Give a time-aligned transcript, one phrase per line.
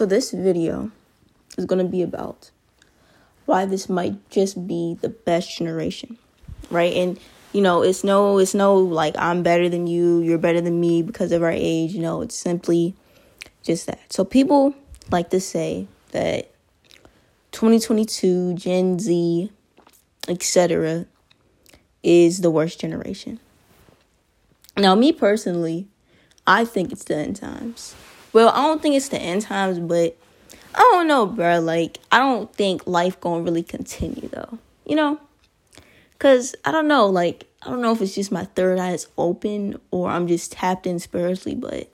[0.00, 0.90] So, this video
[1.58, 2.50] is going to be about
[3.44, 6.16] why this might just be the best generation,
[6.70, 6.94] right?
[6.94, 7.20] And
[7.52, 11.02] you know, it's no, it's no like I'm better than you, you're better than me
[11.02, 11.92] because of our age.
[11.92, 12.94] You know, it's simply
[13.62, 14.10] just that.
[14.10, 14.74] So, people
[15.10, 16.50] like to say that
[17.52, 19.52] 2022 Gen Z,
[20.28, 21.04] etc.,
[22.02, 23.38] is the worst generation.
[24.78, 25.88] Now, me personally,
[26.46, 27.94] I think it's the end times.
[28.32, 30.16] Well, I don't think it's the end times, but
[30.74, 31.60] I don't know, bro.
[31.60, 34.58] Like, I don't think life gonna really continue though.
[34.86, 35.20] You know,
[36.18, 37.06] cause I don't know.
[37.06, 40.52] Like, I don't know if it's just my third eye is open or I'm just
[40.52, 41.88] tapped in spiritually, but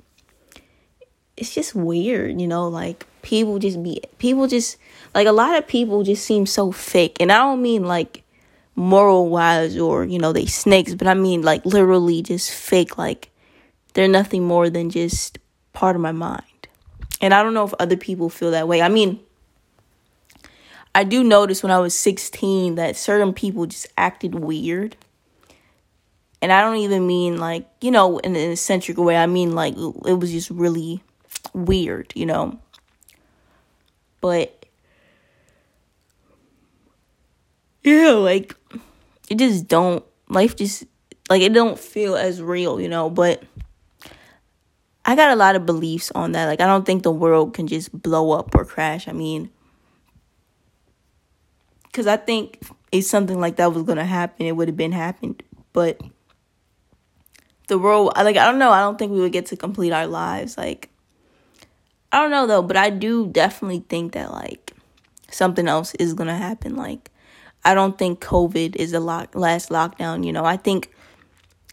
[1.36, 2.40] it's just weird.
[2.40, 4.76] You know, like people just be people just
[5.14, 8.22] like a lot of people just seem so fake, and I don't mean like
[8.76, 13.30] moral wise or you know they snakes but i mean like literally just fake like
[13.94, 15.38] they're nothing more than just
[15.76, 16.42] part of my mind.
[17.20, 18.80] And i don't know if other people feel that way.
[18.80, 19.20] I mean
[20.94, 24.96] i do notice when i was 16 that certain people just acted weird.
[26.40, 29.74] And i don't even mean like you know in an eccentric way i mean like
[29.76, 31.02] it was just really
[31.52, 32.58] weird you know?
[34.22, 34.64] But
[37.84, 38.56] yeah, like
[39.28, 40.84] it just don't life just
[41.28, 43.42] like it don't feel as real, you know, but
[45.06, 46.46] I got a lot of beliefs on that.
[46.46, 49.08] Like I don't think the world can just blow up or crash.
[49.08, 49.50] I mean,
[51.92, 52.60] cuz I think
[52.92, 56.00] if something like that was going to happen, it would have been happened, but
[57.68, 60.06] the world like I don't know, I don't think we would get to complete our
[60.06, 60.90] lives like
[62.12, 64.72] I don't know though, but I do definitely think that like
[65.30, 67.10] something else is going to happen like
[67.66, 70.24] I don't think COVID is the lock, last lockdown.
[70.24, 70.94] You know, I think,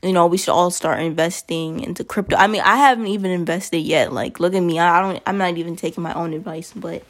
[0.04, 2.36] you know, we should all start investing into crypto.
[2.36, 4.12] I mean, I haven't even invested yet.
[4.12, 4.80] Like, look at me.
[4.80, 5.24] I don't.
[5.26, 7.04] I'm not even taking my own advice, but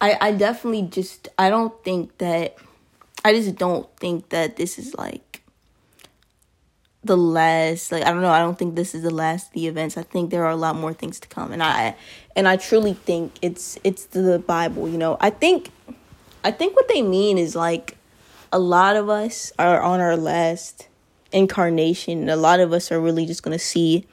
[0.00, 2.56] I I definitely just I don't think that
[3.24, 5.42] I just don't think that this is like
[7.04, 9.66] the last like I don't know I don't think this is the last of the
[9.66, 11.94] events I think there are a lot more things to come and I
[12.34, 15.70] and I truly think it's it's the Bible you know I think
[16.44, 17.97] I think what they mean is like
[18.52, 20.88] a lot of us are on our last
[21.32, 22.28] incarnation.
[22.28, 24.06] A lot of us are really just going to see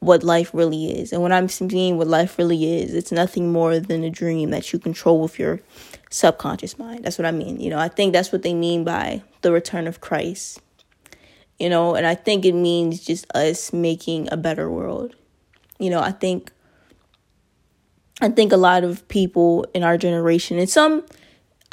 [0.00, 1.12] what life really is.
[1.12, 4.72] And when I'm seeing what life really is, it's nothing more than a dream that
[4.72, 5.60] you control with your
[6.10, 7.04] subconscious mind.
[7.04, 7.58] That's what I mean.
[7.60, 10.60] You know, I think that's what they mean by the return of Christ.
[11.58, 15.14] You know, and I think it means just us making a better world.
[15.78, 16.50] You know, I think
[18.20, 21.04] I think a lot of people in our generation and some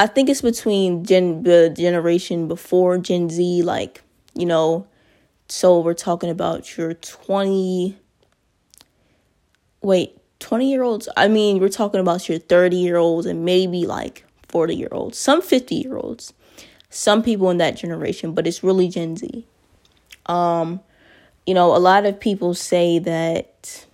[0.01, 4.01] I think it's between gen the generation before Gen Z, like
[4.33, 4.87] you know,
[5.47, 7.99] so we're talking about your twenty.
[9.83, 11.07] Wait, twenty year olds.
[11.15, 15.19] I mean, we're talking about your thirty year olds and maybe like forty year olds,
[15.19, 16.33] some fifty year olds,
[16.89, 19.45] some people in that generation, but it's really Gen Z.
[20.25, 20.79] Um,
[21.45, 23.85] you know, a lot of people say that.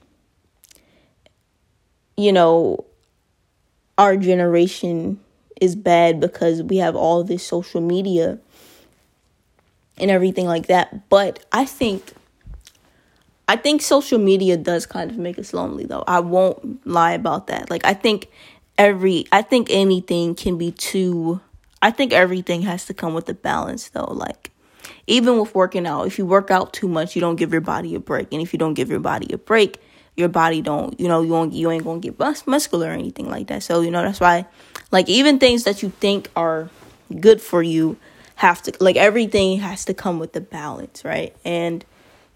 [2.15, 2.85] You know,
[3.97, 5.19] our generation
[5.61, 8.39] is bad because we have all this social media
[9.97, 11.09] and everything like that.
[11.09, 12.13] But I think
[13.47, 16.03] I think social media does kind of make us lonely though.
[16.07, 17.69] I won't lie about that.
[17.69, 18.29] Like I think
[18.77, 21.41] every I think anything can be too
[21.81, 24.11] I think everything has to come with a balance though.
[24.11, 24.51] Like
[25.05, 27.95] even with working out, if you work out too much, you don't give your body
[27.95, 28.31] a break.
[28.31, 29.79] And if you don't give your body a break,
[30.17, 33.29] your body don't, you know, you won't, you ain't gonna get mus- muscular or anything
[33.29, 33.63] like that.
[33.63, 34.45] So, you know, that's why,
[34.91, 36.69] like, even things that you think are
[37.19, 37.97] good for you
[38.35, 41.35] have to, like, everything has to come with the balance, right?
[41.43, 41.83] And,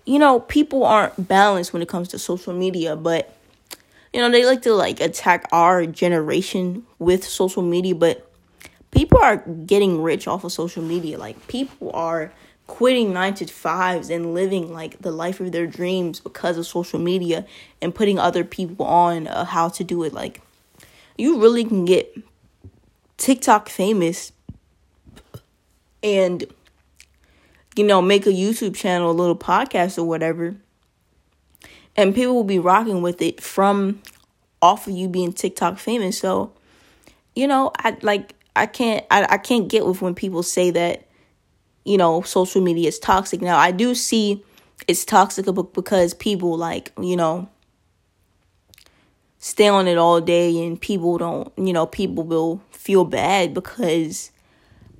[0.06, 3.36] you know, people aren't balanced when it comes to social media, but,
[4.14, 8.30] you know, they like to, like, attack our generation with social media, but
[8.92, 11.18] people are getting rich off of social media.
[11.18, 12.32] Like, people are,
[12.72, 16.98] quitting nine to fives and living like the life of their dreams because of social
[16.98, 17.46] media
[17.82, 20.42] and putting other people on uh, how to do it like
[21.18, 22.18] you really can get
[23.22, 24.32] TikTok famous
[26.04, 26.44] and
[27.76, 30.56] you know make a YouTube channel, a little podcast or whatever
[31.96, 34.02] and people will be rocking with it from
[34.62, 36.52] off of you being TikTok famous so
[37.36, 41.08] you know I like I can't I, I can't get with when people say that
[41.84, 43.42] you know, social media is toxic.
[43.42, 44.44] Now, I do see
[44.88, 47.50] it's toxic because people like, you know,
[49.40, 54.32] stay on it all day and people don't, you know, people will feel bad because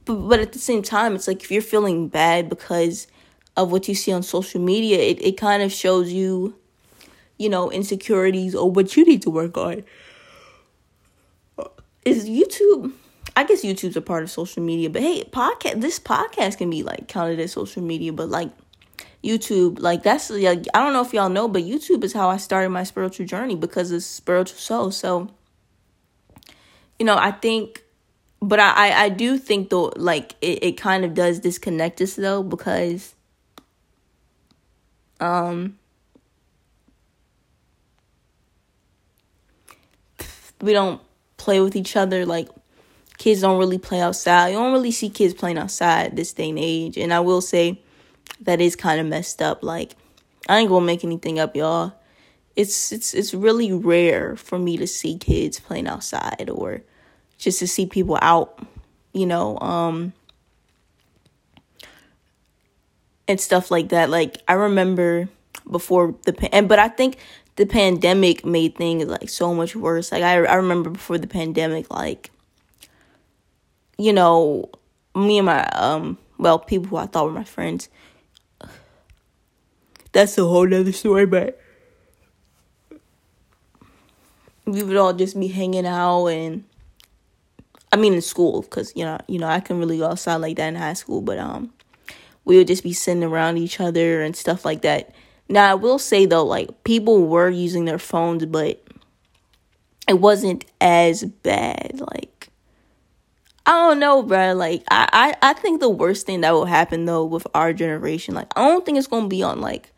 [0.06, 3.08] but, but at the same time, it's like if you're feeling bad because
[3.56, 6.56] of what you see on social media, it, it kind of shows you
[7.38, 9.84] you know, insecurities or what you need to work on.
[12.06, 12.94] Is YouTube
[13.36, 16.84] I guess YouTube's a part of social media, but hey, podcast this podcast can be
[16.84, 18.50] like counted as social media, but like
[19.24, 22.38] YouTube, like that's like I don't know if y'all know, but YouTube is how I
[22.38, 24.92] started my spiritual journey because of spiritual soul.
[24.92, 25.30] So,
[27.02, 27.84] you know, I think,
[28.44, 32.14] but I I, I do think though, like it, it kind of does disconnect us
[32.14, 33.16] though because,
[35.20, 35.80] um,
[40.62, 41.02] we don't
[41.38, 42.48] play with each other like
[43.18, 44.50] kids don't really play outside.
[44.50, 46.98] You don't really see kids playing outside this day and age.
[46.98, 47.82] And I will say
[48.42, 49.64] that is kind of messed up.
[49.64, 49.96] Like
[50.48, 51.94] I ain't gonna make anything up, y'all.
[52.56, 56.84] It's it's it's really rare for me to see kids playing outside or
[57.42, 58.60] just to see people out,
[59.14, 60.14] you know, um
[63.28, 64.10] and stuff like that.
[64.10, 65.28] Like I remember
[65.70, 67.18] before the and but I think
[67.56, 70.12] the pandemic made things like so much worse.
[70.12, 72.30] Like I I remember before the pandemic like
[73.98, 74.70] you know,
[75.16, 77.90] me and my um well, people who I thought were my friends.
[80.12, 81.60] That's a whole nother story, but
[84.66, 86.66] we would all just be hanging out and
[87.92, 90.58] I mean in school because you know you know I can really go outside like
[90.58, 91.74] that in high school, but um
[92.46, 95.14] we would just be sitting around each other and stuff like that.
[95.50, 98.82] Now I will say though, like people were using their phones, but
[100.08, 102.02] it wasn't as bad.
[102.14, 102.50] Like
[103.66, 104.54] I don't know, bro.
[104.54, 105.08] Like I,
[105.42, 108.68] I, I think the worst thing that will happen though with our generation, like I
[108.68, 109.92] don't think it's gonna be on like,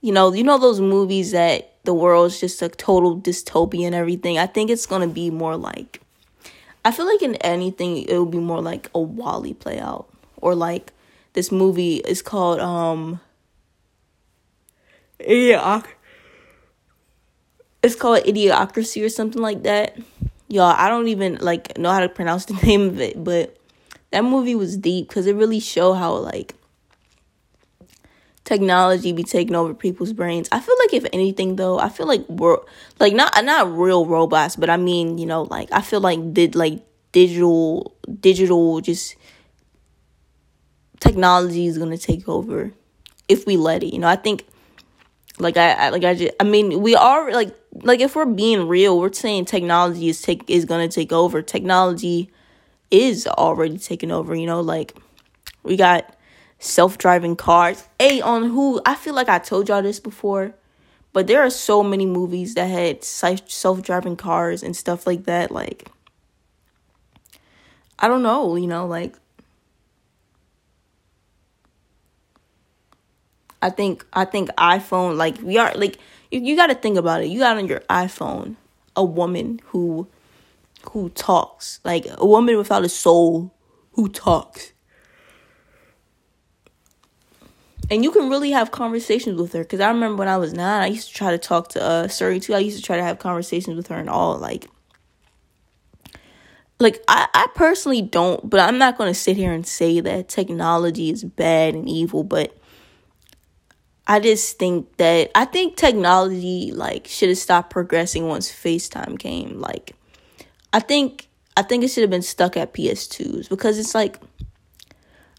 [0.00, 4.38] you know, you know those movies that the world's just a total dystopia and everything.
[4.38, 6.00] I think it's gonna be more like,
[6.84, 10.54] I feel like in anything it would be more like a WALL-E play out or
[10.54, 10.92] like
[11.32, 13.20] this movie is called um.
[15.18, 15.84] Idiot.
[17.82, 19.96] It's called Idiocracy or something like that
[20.48, 23.56] y'all i don't even like know how to pronounce the name of it but
[24.10, 26.54] that movie was deep because it really showed how like
[28.44, 32.24] technology be taking over people's brains i feel like if anything though i feel like
[32.28, 32.58] we're
[33.00, 36.54] like not not real robots but i mean you know like i feel like did
[36.54, 36.80] like
[37.12, 39.16] digital digital just
[41.00, 42.72] technology is gonna take over
[43.28, 44.44] if we let it you know i think
[45.38, 48.68] like I, I like I just I mean we are like like if we're being
[48.68, 51.42] real, we're saying technology is take is gonna take over.
[51.42, 52.30] Technology
[52.90, 54.94] is already taking over, you know, like
[55.64, 56.14] we got
[56.64, 57.86] self driving cars.
[57.98, 60.54] Hey, on who I feel like I told y'all this before,
[61.12, 65.50] but there are so many movies that had self driving cars and stuff like that.
[65.50, 65.88] Like
[67.98, 69.14] I don't know, you know, like
[73.60, 75.98] I think I think iPhone like we are like
[76.30, 77.28] you, you got to think about it.
[77.28, 78.56] You got on your iPhone
[78.96, 80.06] a woman who
[80.90, 83.54] who talks like a woman without a soul
[83.92, 84.73] who talks.
[87.90, 90.82] And you can really have conversations with her because I remember when I was nine,
[90.82, 92.54] I used to try to talk to uh Siri too.
[92.54, 94.68] I used to try to have conversations with her and all like
[96.80, 100.28] like I, I personally don't but i'm not going to sit here and say that
[100.28, 102.58] technology is bad and evil but
[104.06, 109.60] I just think that I think technology like should have stopped progressing once FaceTime came.
[109.60, 109.94] Like
[110.72, 114.20] I think I think it should have been stuck at PS2s because it's like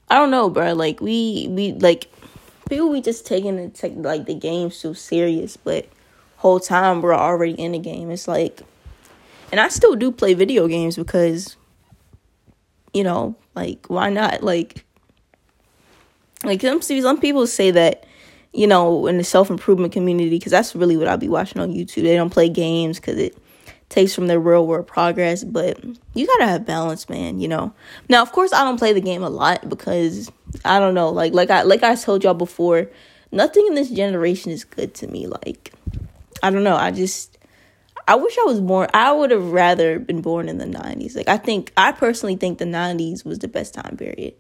[0.09, 0.73] I don't know, bro.
[0.73, 2.09] Like we we like
[2.69, 5.87] people we just taking the tech like the game so serious, but
[6.37, 8.11] whole time we're already in the game.
[8.11, 8.61] It's like
[9.51, 11.55] and I still do play video games because
[12.93, 14.43] you know, like why not?
[14.43, 14.85] Like
[16.43, 18.05] like some some people say that
[18.55, 21.73] you know, in the self improvement community, because that's really what I'll be watching on
[21.73, 22.03] YouTube.
[22.03, 23.37] They don't play games because it
[23.89, 27.39] takes from their real world progress, but you gotta have balance, man.
[27.39, 27.73] You know.
[28.07, 30.31] Now, of course, I don't play the game a lot because
[30.63, 32.87] I don't know, like like I like I told y'all before,
[33.31, 35.27] nothing in this generation is good to me.
[35.27, 35.73] Like,
[36.41, 36.75] I don't know.
[36.75, 37.37] I just
[38.07, 38.89] I wish I was born.
[38.93, 41.15] I would have rather been born in the '90s.
[41.15, 44.35] Like, I think I personally think the '90s was the best time period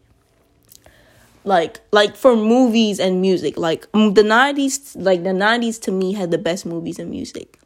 [1.45, 6.31] like like for movies and music like the 90s like the 90s to me had
[6.31, 7.59] the best movies and music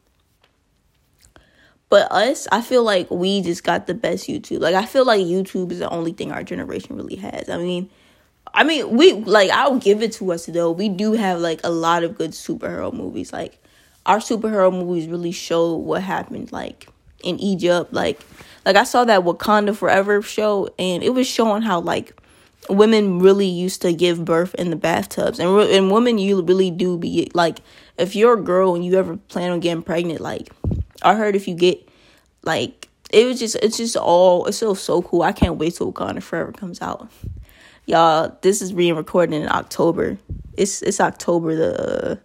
[1.88, 5.22] but us i feel like we just got the best youtube like i feel like
[5.22, 7.90] youtube is the only thing our generation really has i mean
[8.54, 11.70] i mean we like i'll give it to us though we do have like a
[11.70, 13.62] lot of good superhero movies like
[14.06, 16.88] our superhero movies really show what happened like
[17.24, 18.20] in egypt like
[18.66, 22.14] like i saw that wakanda forever show and it was showing how like
[22.70, 26.98] women really used to give birth in the bathtubs, and and women you really do
[26.98, 27.60] be like
[27.98, 30.50] if you're a girl and you ever plan on getting pregnant, like
[31.02, 31.88] I heard if you get
[32.44, 35.22] like it was just it's just all it's so so cool.
[35.22, 37.10] I can't wait till Wakanda Forever comes out.
[37.90, 40.16] Y'all, this is being recorded in October.
[40.54, 42.22] It's it's October the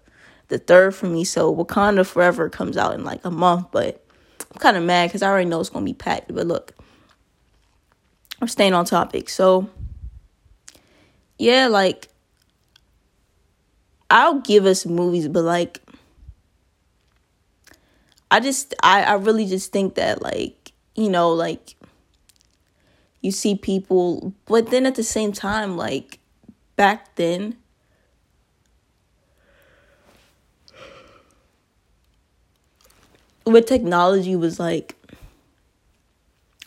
[0.48, 4.04] the third for me, so Wakanda Forever comes out in like a month, but
[4.52, 6.34] I'm kind of mad because I already know it's gonna be packed.
[6.34, 6.74] But look,
[8.42, 9.30] I'm staying on topic.
[9.30, 9.70] So
[11.38, 12.08] yeah, like
[14.10, 15.80] I'll give us movies, but like
[18.30, 21.74] I just I, I really just think that like, you know, like
[23.24, 26.18] you see people but then at the same time, like
[26.76, 27.56] back then
[33.44, 34.94] when technology was like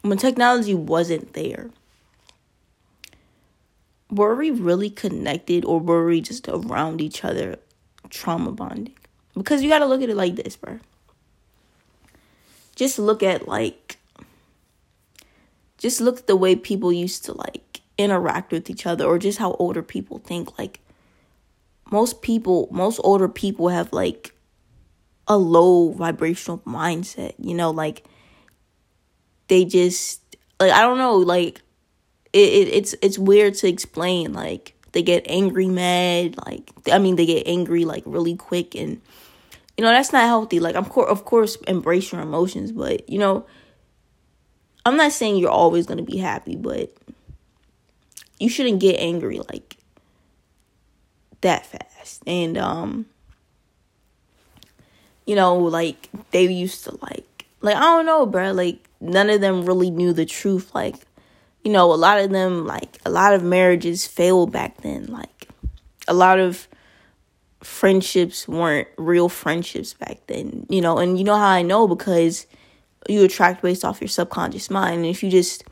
[0.01, 1.69] when technology wasn't there
[4.09, 7.59] were we really connected or were we just around each other
[8.09, 8.95] trauma bonding?
[9.33, 10.79] Because you got to look at it like this bro
[12.75, 13.97] just look at like
[15.77, 19.39] just look at the way people used to like interact with each other or just
[19.39, 20.79] how older people think like
[21.91, 24.33] most people most older people have like
[25.27, 28.03] a low vibrational mindset you know like
[29.47, 30.21] they just
[30.59, 31.61] like i don't know like
[32.33, 37.15] it, it it's it's weird to explain like they get angry mad like i mean
[37.15, 39.01] they get angry like really quick and
[39.77, 43.45] you know that's not healthy like i'm of course embrace your emotions but you know
[44.87, 46.91] i'm not saying you're always going to be happy but
[48.39, 49.77] you shouldn't get angry like
[51.41, 52.21] that fast.
[52.25, 53.05] And um
[55.25, 59.41] you know like they used to like like i don't know bro like none of
[59.41, 60.95] them really knew the truth like
[61.63, 65.49] you know a lot of them like a lot of marriages failed back then like
[66.07, 66.67] a lot of
[67.67, 72.45] friendships weren't real friendships back then, you know, and you know how I know because
[73.09, 74.97] you attract based off your subconscious mind.
[74.97, 75.63] And if you just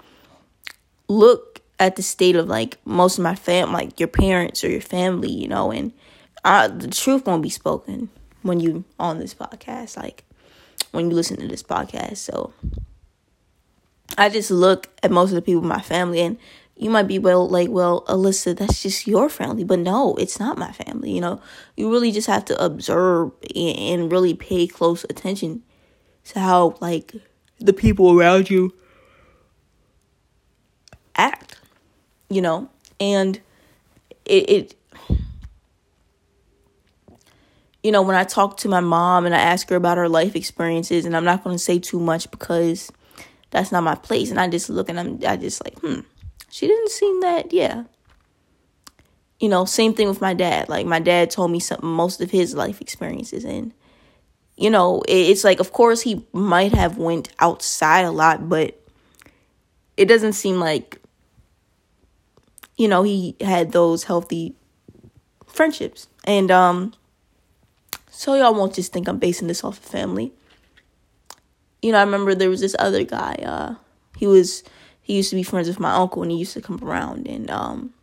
[1.08, 4.82] look at the state of like most of my fam like your parents or your
[4.82, 5.92] family, you know, and
[6.44, 8.10] uh, the truth won't be spoken
[8.44, 10.24] when you on this podcast, like
[10.92, 12.18] when you listen to this podcast.
[12.18, 12.54] So
[14.18, 16.38] I just look at most of the people in my family and
[16.78, 20.58] you might be well like well alyssa that's just your family but no it's not
[20.58, 21.42] my family you know
[21.78, 25.64] you really just have to observe and, really pay close attention
[26.26, 27.14] to how like
[27.60, 28.74] the people around you
[31.16, 31.58] act
[32.30, 33.40] you know and
[34.26, 34.76] it, it
[37.84, 40.36] you know when i talk to my mom and i ask her about her life
[40.36, 42.92] experiences and i'm not going to say too much because
[43.52, 46.02] that's not my place and i just look and i'm i just like hmm
[46.56, 47.84] she didn't seem that, yeah.
[49.42, 50.70] You know, same thing with my dad.
[50.70, 53.74] Like my dad told me some most of his life experiences and
[54.58, 58.80] you know, it's like of course he might have went outside a lot, but
[59.98, 61.00] it doesn't seem like
[62.78, 64.56] you know, he had those healthy
[65.48, 66.08] friendships.
[66.26, 66.94] And um
[68.10, 70.34] so y'all won't just think I'm basing this off of family.
[71.82, 73.76] You know, I remember there was this other guy, uh
[74.18, 74.64] he was
[75.02, 77.50] he used to be friends with my uncle and he used to come around and
[77.52, 77.94] um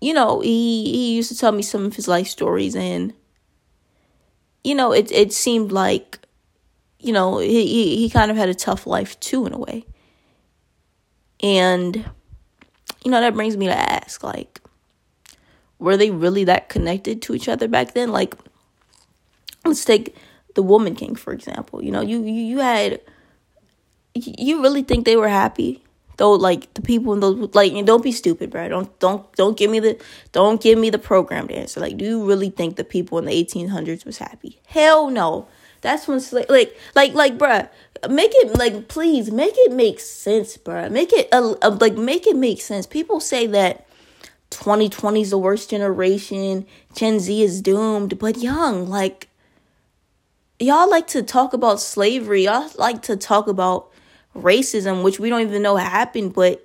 [0.00, 3.12] you know he he used to tell me some of his life stories and
[4.64, 6.18] you know it it seemed like
[6.98, 9.84] you know he he, he kind of had a tough life too in a way.
[11.40, 11.96] And
[13.04, 14.60] you know that brings me to ask like
[15.78, 18.10] were they really that connected to each other back then?
[18.10, 18.34] Like
[19.64, 20.16] let's take
[20.54, 21.84] the woman king for example.
[21.84, 23.00] You know you you, you had
[24.14, 25.83] you really think they were happy?
[26.16, 28.68] Though, like the people in those, like, don't be stupid, bro.
[28.68, 30.00] Don't, don't, don't give me the,
[30.32, 31.80] don't give me the programmed answer.
[31.80, 34.60] Like, do you really think the people in the eighteen hundreds was happy?
[34.66, 35.48] Hell no.
[35.80, 37.68] That's when, like, like, like, like, bruh,
[38.08, 40.90] make it like, please, make it make sense, bruh.
[40.90, 42.86] Make it, uh, uh, like, make it make sense.
[42.86, 43.86] People say that
[44.50, 49.28] 2020 is the worst generation, Gen Z is doomed, but young, like,
[50.58, 52.44] y'all like to talk about slavery.
[52.44, 53.90] Y'all like to talk about
[54.34, 56.64] racism, which we don't even know happened, but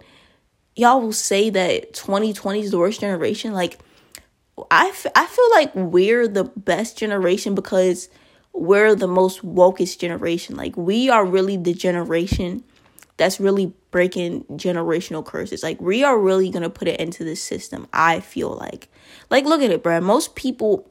[0.75, 3.53] y'all will say that 2020 is the worst generation.
[3.53, 3.79] Like,
[4.71, 8.09] I, f- I feel like we're the best generation because
[8.53, 10.55] we're the most wokest generation.
[10.55, 12.63] Like, we are really the generation
[13.17, 15.63] that's really breaking generational curses.
[15.63, 18.87] Like, we are really going to put it into the system, I feel like.
[19.29, 19.99] Like, look at it, bro.
[20.01, 20.89] Most people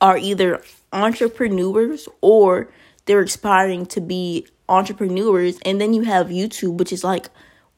[0.00, 2.70] are either entrepreneurs or
[3.06, 7.28] they're aspiring to be entrepreneurs and then you have YouTube which is like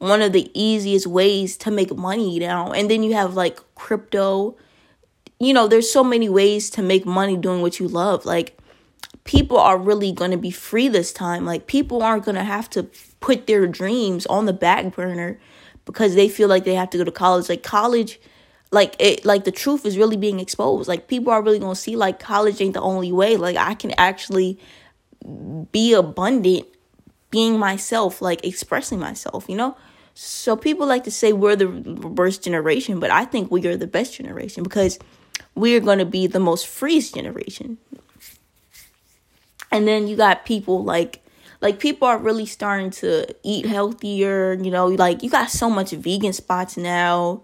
[0.01, 2.71] one of the easiest ways to make money now.
[2.71, 4.57] And then you have like crypto.
[5.39, 8.25] You know, there's so many ways to make money doing what you love.
[8.25, 8.57] Like
[9.25, 11.45] people are really going to be free this time.
[11.45, 15.39] Like people aren't going to have to put their dreams on the back burner
[15.85, 17.47] because they feel like they have to go to college.
[17.47, 18.19] Like college
[18.71, 20.87] like it like the truth is really being exposed.
[20.87, 23.37] Like people are really going to see like college ain't the only way.
[23.37, 24.57] Like I can actually
[25.71, 26.65] be abundant
[27.31, 29.75] being myself, like expressing myself, you know?
[30.13, 33.87] So people like to say we're the worst generation, but I think we are the
[33.87, 34.99] best generation because
[35.55, 37.77] we are going to be the most freest generation.
[39.71, 41.21] And then you got people like
[41.61, 45.91] like people are really starting to eat healthier, you know, like you got so much
[45.91, 47.43] vegan spots now.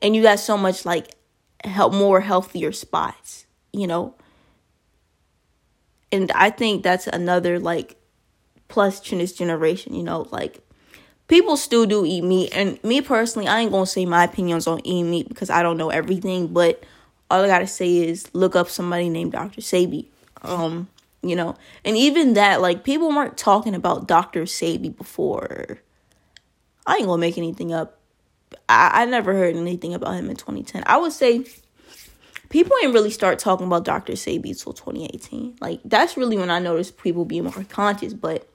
[0.00, 1.14] And you got so much like
[1.64, 4.14] help more healthier spots, you know.
[6.12, 7.96] And I think that's another like
[8.68, 10.64] plus this generation, you know, like
[11.28, 12.50] people still do eat meat.
[12.54, 15.76] And me personally i ain't gonna say my opinions on eating meat because i don't
[15.76, 16.82] know everything but
[17.30, 20.06] all i gotta say is look up somebody named dr sebi
[20.42, 20.88] um
[21.22, 25.78] you know and even that like people weren't talking about dr sebi before.
[26.86, 27.98] I ain't gonna make anything up.
[28.68, 31.44] I, I never heard anything about him in 2010 i would say
[32.50, 36.58] people ain't really start talking about dr sebi until 2018 like that's really when i
[36.58, 38.46] noticed people being more conscious but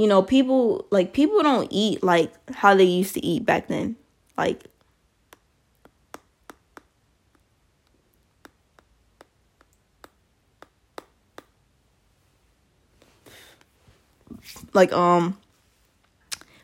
[0.00, 3.96] you know, people like people don't eat like how they used to eat back then.
[4.38, 4.64] Like
[14.72, 15.36] like um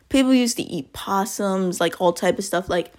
[0.08, 2.94] people used to eat possums, like all type of stuff like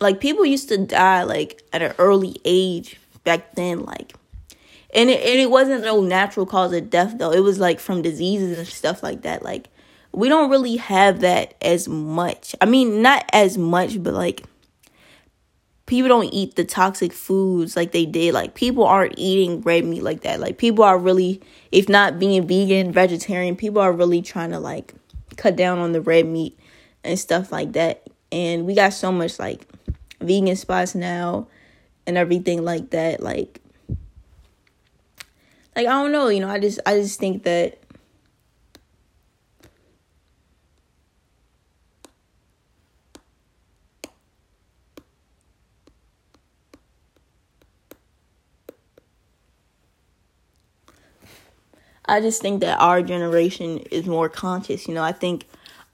[0.00, 4.14] like people used to die like at an early age back then like
[4.94, 7.32] and it, and it wasn't no natural cause of death though.
[7.32, 9.42] It was like from diseases and stuff like that.
[9.42, 9.68] Like
[10.12, 12.54] we don't really have that as much.
[12.60, 14.44] I mean not as much but like
[15.86, 18.34] people don't eat the toxic foods like they did.
[18.34, 20.38] Like people aren't eating red meat like that.
[20.40, 21.40] Like people are really
[21.72, 24.94] if not being vegan vegetarian people are really trying to like
[25.36, 26.58] cut down on the red meat
[27.02, 28.08] and stuff like that.
[28.30, 29.66] And we got so much like
[30.20, 31.48] vegan spots now
[32.06, 33.20] and everything like that.
[33.20, 33.60] Like
[35.76, 37.78] like I don't know, you know, I just I just think that
[52.06, 55.02] I just think that our generation is more conscious, you know.
[55.02, 55.46] I think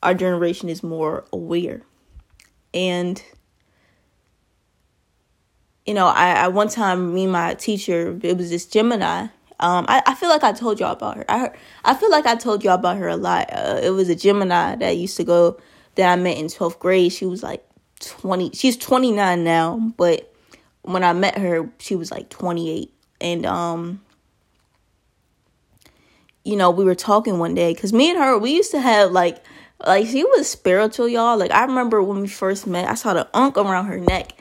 [0.03, 1.83] our generation is more aware.
[2.75, 3.23] And
[5.87, 9.29] you know, I, I one time me and my teacher, it was this Gemini
[9.61, 11.25] um, I, I feel like I told y'all about her.
[11.29, 13.51] I heard, I feel like I told y'all about her a lot.
[13.53, 15.59] Uh, it was a Gemini that used to go
[15.95, 17.13] that I met in 12th grade.
[17.13, 17.65] She was like
[18.01, 18.53] 20.
[18.53, 20.33] She's 29 now, but
[20.83, 22.93] when I met her, she was like 28.
[23.21, 24.01] And um
[26.43, 29.13] you know, we were talking one day cuz me and her, we used to have
[29.13, 29.45] like
[29.87, 31.37] like she was spiritual, y'all.
[31.37, 34.33] Like I remember when we first met, I saw the ankh around her neck.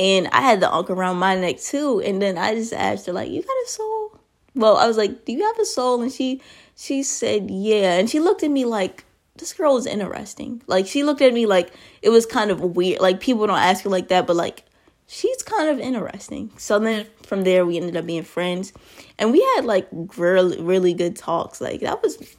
[0.00, 2.00] And I had the ankh around my neck too.
[2.00, 3.99] And then I just asked her, like, you got a soul?
[4.54, 6.40] Well, I was like, "Do you have a soul?" And she
[6.76, 9.04] she said, "Yeah." And she looked at me like
[9.40, 10.62] this girl is interesting.
[10.66, 13.00] Like she looked at me like it was kind of weird.
[13.00, 14.64] Like people don't ask her like that, but like
[15.06, 16.52] she's kind of interesting.
[16.56, 18.72] So then from there we ended up being friends,
[19.18, 21.60] and we had like really really good talks.
[21.60, 22.36] Like that was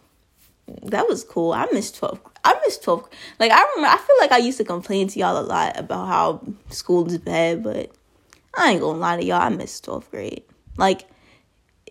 [0.84, 1.54] that was cool.
[1.54, 2.20] I miss twelve.
[2.44, 3.08] I miss twelve.
[3.40, 3.96] Like I remember.
[3.96, 7.18] I feel like I used to complain to y'all a lot about how school is
[7.18, 7.92] bad, but
[8.56, 9.42] I ain't gonna lie to y'all.
[9.42, 10.44] I miss twelfth grade.
[10.78, 11.08] Like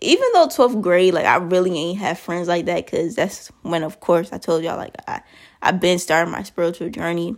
[0.00, 3.82] even though 12th grade, like I really ain't have friends like that because that's when,
[3.82, 5.20] of course, I told y'all, like I,
[5.62, 7.36] I've been starting my spiritual journey.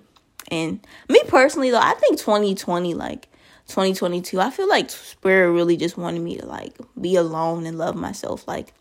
[0.51, 3.29] And me personally, though, I think 2020, like
[3.69, 7.97] 2022, I feel like Spirit really just wanted me to like be alone and love
[7.97, 8.47] myself.
[8.47, 8.75] Like,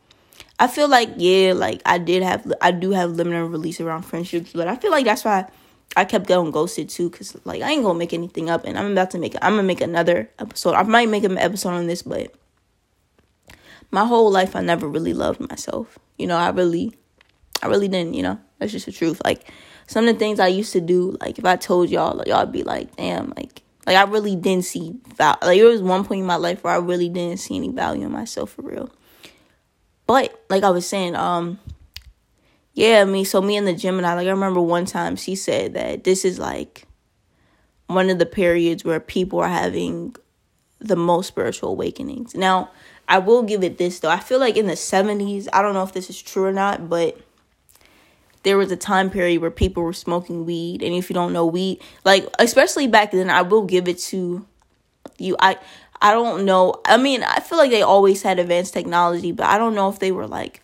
[0.60, 4.52] I feel like, yeah, like I did have, I do have limited release around friendships,
[4.54, 5.48] but I feel like that's why
[5.96, 8.91] I kept going ghosted too, cause like I ain't gonna make anything up, and I'm
[8.91, 10.76] about to make, I'm gonna make another episode.
[10.76, 12.34] I might make an episode on this, but
[13.91, 15.99] my whole life I never really loved myself.
[16.17, 16.93] You know, I really
[17.62, 18.39] I really didn't, you know.
[18.60, 19.21] That's just the truth.
[19.23, 19.51] Like
[19.88, 22.45] some of the things I used to do, like if I told y'all, like y'all
[22.45, 25.38] be like, damn, like like I really didn't see value.
[25.41, 28.06] Like there was one point in my life where I really didn't see any value
[28.06, 28.89] in myself for real.
[30.08, 31.60] But like I was saying, um,
[32.73, 33.23] yeah, me.
[33.23, 36.39] So me and the Gemini, like I remember one time she said that this is
[36.39, 36.86] like
[37.88, 40.15] one of the periods where people are having
[40.80, 42.34] the most spiritual awakenings.
[42.36, 42.71] Now,
[43.12, 44.10] I will give it this though.
[44.10, 46.88] I feel like in the 70s, I don't know if this is true or not,
[46.89, 47.19] but
[48.43, 50.82] there was a time period where people were smoking weed.
[50.82, 54.45] And if you don't know weed like especially back then i will give it to
[55.17, 55.36] you.
[55.39, 55.58] I
[56.02, 56.82] i don't know.
[56.86, 60.00] I mean i feel like they always had advanced technology but i don't know if
[60.00, 60.63] they were like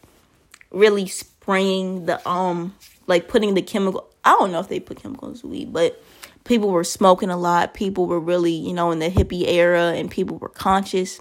[0.71, 2.73] really spraying the um
[3.07, 6.01] like putting the chemical i don't know if they put chemicals in weed but
[6.45, 7.73] people were smoking a lot.
[7.73, 11.19] People were really you know in the hippie era and people were conscious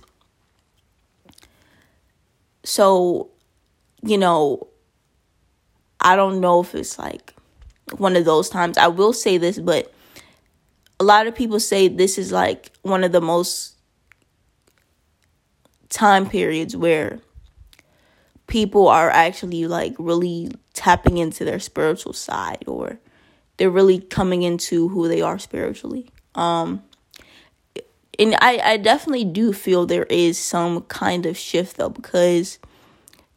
[2.67, 3.31] so
[4.03, 4.67] you know
[6.01, 7.35] I don't know if it's like
[7.97, 8.77] one of those times.
[8.77, 9.93] I will say this, but
[11.01, 13.77] a lot of people say this is like one of the most
[15.89, 17.21] time periods where
[18.47, 22.99] people are actually like really tapping into their spiritual side or
[23.57, 26.11] they're really coming into who they are spiritually.
[26.35, 26.83] Um
[28.19, 32.59] and I, I definitely do feel there is some kind of shift though because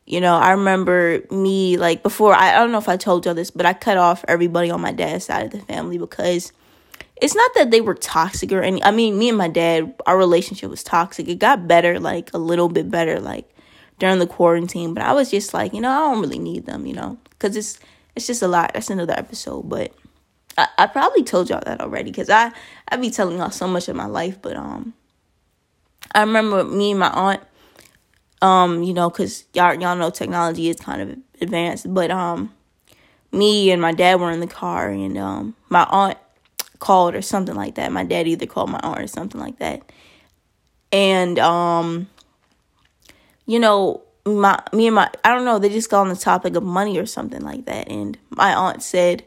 [0.09, 3.35] you know, I remember me like before I, I don't know if I told y'all
[3.35, 6.51] this, but I cut off everybody on my dad's side of the family because
[7.21, 10.17] it's not that they were toxic or any I mean, me and my dad, our
[10.17, 11.27] relationship was toxic.
[11.27, 13.47] It got better, like a little bit better, like
[13.99, 14.95] during the quarantine.
[14.95, 17.55] But I was just like, you know, I don't really need them, you know, because
[17.55, 17.79] it's
[18.15, 18.71] it's just a lot.
[18.73, 19.93] That's another episode, but
[20.59, 22.51] I, I probably told y'all that already because I
[22.87, 24.41] I be telling y'all so much of my life.
[24.41, 24.93] But um,
[26.13, 27.41] I remember me and my aunt
[28.41, 32.53] um, you know, cause y'all y'all know technology is kind of advanced, but um,
[33.31, 36.17] me and my dad were in the car, and um, my aunt
[36.79, 37.91] called or something like that.
[37.91, 39.81] My dad either called my aunt or something like that,
[40.91, 42.07] and um,
[43.45, 46.55] you know, my me and my I don't know, they just got on the topic
[46.55, 49.25] of money or something like that, and my aunt said,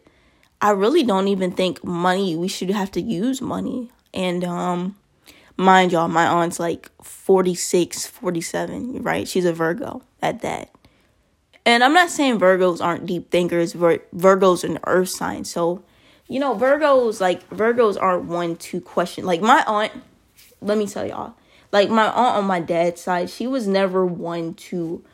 [0.63, 2.37] "I really don't even think money.
[2.37, 4.97] We should have to use money," and um
[5.57, 9.29] Mind y'all, my aunt's like 46, 47, right?
[9.29, 10.71] She's a Virgo at that.
[11.65, 13.73] And I'm not saying Virgos aren't deep thinkers.
[13.73, 15.45] Vir- Virgos an earth sign.
[15.45, 15.85] So,
[16.27, 19.25] you know, Virgos, like, Virgos aren't one to question.
[19.25, 19.93] Like, my aunt,
[20.61, 21.35] let me tell y'all,
[21.71, 25.05] like, my aunt on my dad's side, she was never one to,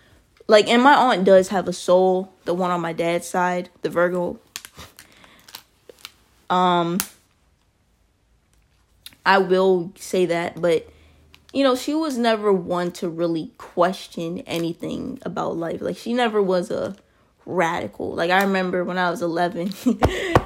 [0.46, 3.90] like, and my aunt does have a soul, the one on my dad's side, the
[3.90, 4.38] Virgo.
[6.50, 6.98] Um,
[9.26, 10.88] I will say that, but
[11.52, 15.80] you know, she was never one to really question anything about life.
[15.80, 16.96] Like she never was a
[17.46, 18.14] radical.
[18.14, 19.72] Like I remember when I was 11,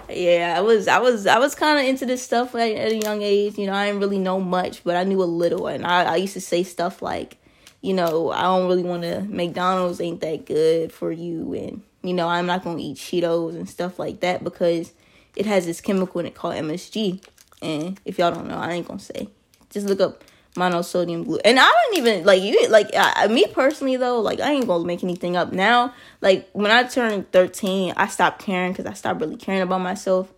[0.09, 2.97] yeah, I was I was I was kind of into this stuff at, at, a
[2.97, 3.59] young age.
[3.59, 6.17] You know, I didn't really know much, but I knew a little, and I I
[6.17, 7.37] used to say stuff like,
[7.81, 12.15] you know, I don't really want to McDonald's ain't that good for you, and you
[12.15, 14.93] know, I'm not gonna eat Cheetos and stuff like that because
[15.37, 17.25] it has this chemical in it called MSG.
[17.61, 19.29] And if y'all don't know, I ain't gonna say.
[19.71, 20.25] Just look up
[20.57, 21.41] monosodium glue.
[21.45, 24.85] And I don't even like you like I, me personally though, like I ain't gonna
[24.85, 25.95] make anything up now.
[26.21, 30.33] Like when I turned 13, I stopped caring cuz I stopped really caring about myself.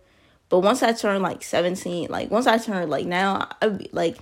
[0.47, 4.17] But once I turned like 17, like once I turned like now, I like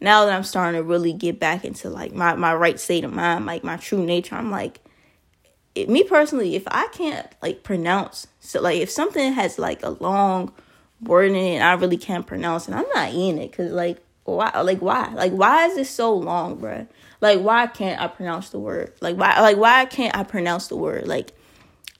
[0.00, 3.12] now that I'm starting to really get back into like my my right state of
[3.12, 4.80] mind, like my true nature, I'm like
[5.82, 9.90] it, me personally, if I can't like pronounce so like if something has like a
[9.90, 10.52] long
[11.02, 12.74] word in it I really can't pronounce it.
[12.74, 16.58] I'm not in it because like why like why like why is this so long,
[16.58, 16.86] bruh?
[17.20, 18.92] Like why can't I pronounce the word?
[19.00, 21.06] Like why like why can't I pronounce the word?
[21.06, 21.32] Like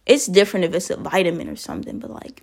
[0.06, 2.42] it's different if it's a vitamin or something, but like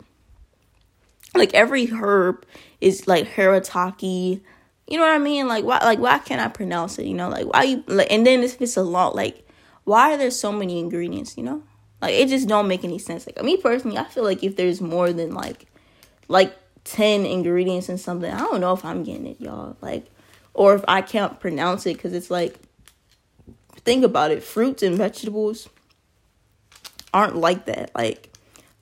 [1.35, 2.45] like every herb
[2.81, 4.41] is like haritaki.
[4.87, 5.47] You know what I mean?
[5.47, 7.05] Like why like why can't I pronounce it?
[7.05, 9.46] You know, like why you like and then if it's a lot like
[9.87, 11.63] why are there so many ingredients, you know?
[12.01, 13.25] Like it just don't make any sense.
[13.25, 15.65] Like me personally, I feel like if there's more than like
[16.27, 19.77] like 10 ingredients in something, I don't know if I'm getting it, y'all.
[19.79, 20.05] Like,
[20.53, 22.59] or if I can't pronounce it because it's like,
[23.77, 25.69] think about it fruits and vegetables
[27.13, 27.91] aren't like that.
[27.95, 28.37] Like,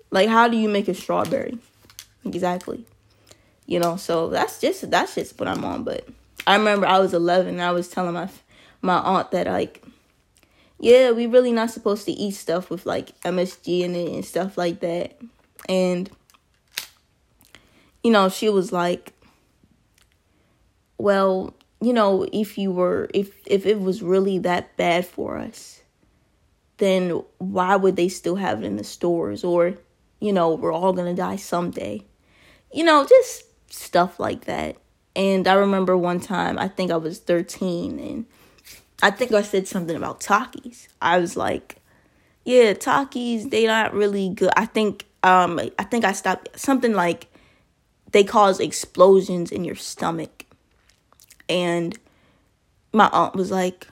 [0.10, 1.60] like how do you make a strawberry?
[2.26, 2.84] Exactly.
[3.68, 5.84] You know, so that's just that's just what I'm on.
[5.84, 6.10] But
[6.48, 8.28] I remember I was 11 and I was telling my
[8.82, 9.84] my aunt that like,
[10.80, 14.58] yeah, we really not supposed to eat stuff with like MSG in it and stuff
[14.58, 15.18] like that.
[15.70, 16.10] And
[18.04, 19.14] you know, she was like,
[20.98, 25.82] well, you know, if you were if if it was really that bad for us,
[26.78, 29.76] then why would they still have it in the stores or,
[30.20, 32.04] you know, we're all going to die someday.
[32.74, 34.78] You know, just stuff like that.
[35.16, 38.26] And I remember one time, I think I was 13 and
[39.06, 40.88] I think I said something about Takis.
[41.00, 41.76] I was like,
[42.44, 44.50] yeah, Takis, they not really good.
[44.58, 47.28] I think um I think I stopped something like
[48.14, 50.46] they cause explosions in your stomach.
[51.48, 51.96] And
[52.94, 53.86] my aunt was like,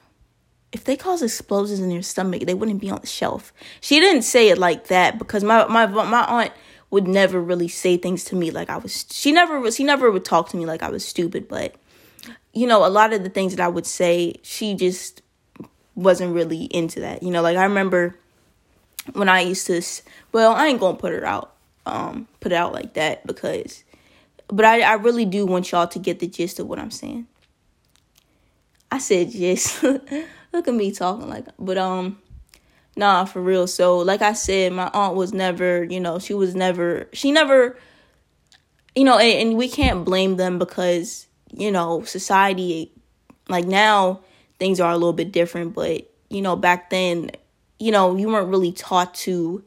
[0.72, 3.54] if they cause explosions in your stomach, they wouldn't be on the shelf.
[3.82, 6.54] She didn't say it like that because my my my aunt
[6.90, 10.10] would never really say things to me like I was she never was she never
[10.10, 11.76] would talk to me like I was stupid, but
[12.54, 15.22] you know, a lot of the things that I would say, she just
[15.96, 17.24] wasn't really into that.
[17.24, 18.16] You know, like I remember
[19.14, 19.82] when I used to
[20.32, 21.54] well, I ain't to put her out
[21.86, 23.84] um put it out like that because
[24.48, 27.28] but I I really do want y'all to get the gist of what I'm saying.
[28.92, 29.84] I said just
[30.54, 32.20] look at me talking like but um
[32.96, 36.54] nah for real so like i said my aunt was never you know she was
[36.54, 37.76] never she never
[38.96, 42.92] you know and, and we can't blame them because you know society
[43.50, 44.20] like now
[44.60, 47.32] things are a little bit different but you know back then
[47.80, 49.64] you know you weren't really taught to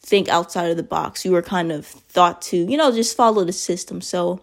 [0.00, 3.44] think outside of the box you were kind of thought to you know just follow
[3.44, 4.40] the system so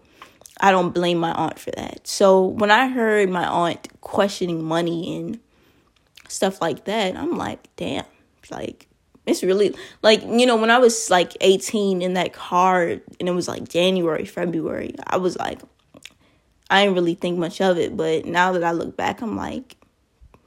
[0.60, 5.16] i don't blame my aunt for that so when i heard my aunt questioning money
[5.16, 5.38] and
[6.32, 7.16] stuff like that.
[7.16, 8.04] I'm like, damn,
[8.50, 8.88] like
[9.26, 13.32] it's really like you know when I was like 18 in that car and it
[13.32, 14.94] was like January, February.
[15.06, 15.60] I was like,
[16.72, 19.76] I didn't really think much of it, but now that I look back, I'm like,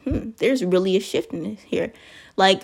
[0.04, 1.94] hmm, there's really a shift in this here.
[2.36, 2.64] Like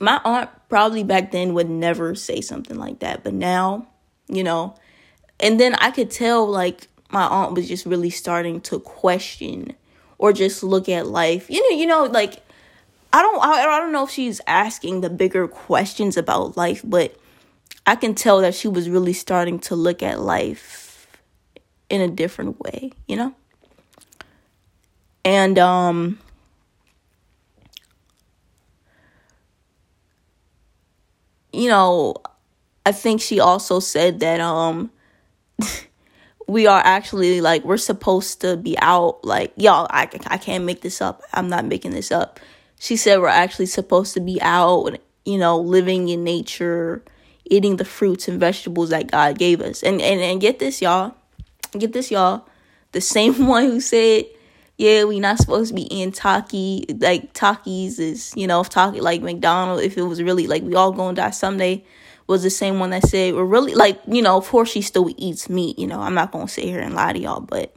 [0.00, 3.86] my aunt probably back then would never say something like that, but now,
[4.26, 4.74] you know,
[5.38, 9.74] and then I could tell like my aunt was just really starting to question
[10.16, 11.50] or just look at life.
[11.50, 12.42] You know, you know, like
[13.12, 17.14] I don't I, I don't know if she's asking the bigger questions about life, but
[17.86, 20.81] I can tell that she was really starting to look at life
[21.92, 23.34] in a different way, you know?
[25.24, 26.18] And um
[31.52, 32.14] you know,
[32.86, 34.90] I think she also said that um
[36.48, 40.80] we are actually like we're supposed to be out like y'all I, I can't make
[40.80, 41.22] this up.
[41.34, 42.40] I'm not making this up.
[42.80, 47.04] She said we're actually supposed to be out you know living in nature
[47.44, 49.82] eating the fruits and vegetables that god gave us.
[49.82, 51.14] And and, and get this y'all
[51.78, 52.46] get this y'all.
[52.92, 54.26] The same one who said
[54.82, 59.22] yeah we not supposed to be eating taki like takis is you know if like
[59.22, 61.84] mcdonald's if it was really like we all gonna die someday
[62.26, 65.08] was the same one that said we're really like you know of course she still
[65.16, 67.72] eats meat you know i'm not gonna sit here and lie to y'all but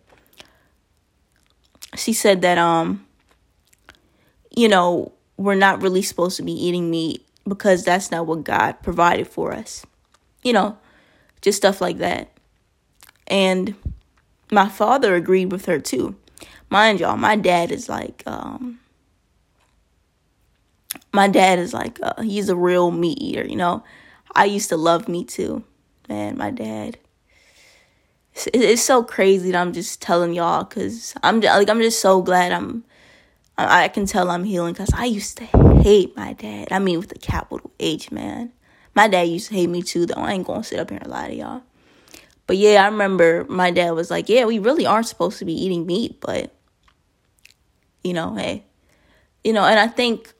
[1.96, 3.06] she said that um
[4.56, 8.72] you know we're not really supposed to be eating meat because that's not what god
[8.82, 9.86] provided for us
[10.44, 10.78] you know
[11.42, 12.35] just stuff like that
[13.28, 13.76] and
[14.52, 16.16] my father agreed with her too
[16.70, 18.80] mind y'all my dad is like um
[21.14, 23.84] my dad is like uh, he's a real meat eater you know
[24.36, 25.64] I used to love meat too.
[26.10, 26.98] Man, my dad.
[28.34, 32.22] It's, it's so crazy that I'm just telling y'all because I'm like I'm just so
[32.22, 32.84] glad I'm.
[33.58, 35.46] I, can tell I'm healing because I used to
[35.82, 36.68] hate my dad.
[36.72, 38.52] I mean, with a capital H, man.
[38.94, 40.16] My dad used to hate me too, though.
[40.22, 41.62] I ain't gonna sit up here and lie to y'all.
[42.48, 45.54] But yeah, I remember my dad was like, "Yeah, we really aren't supposed to be
[45.54, 46.54] eating meat, but
[48.04, 48.64] you know, hey,
[49.44, 50.34] you know." And I think,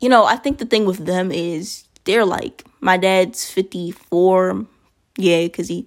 [0.00, 4.66] you know, I think the thing with them is they're like my dad's 54
[5.16, 5.86] yeah because he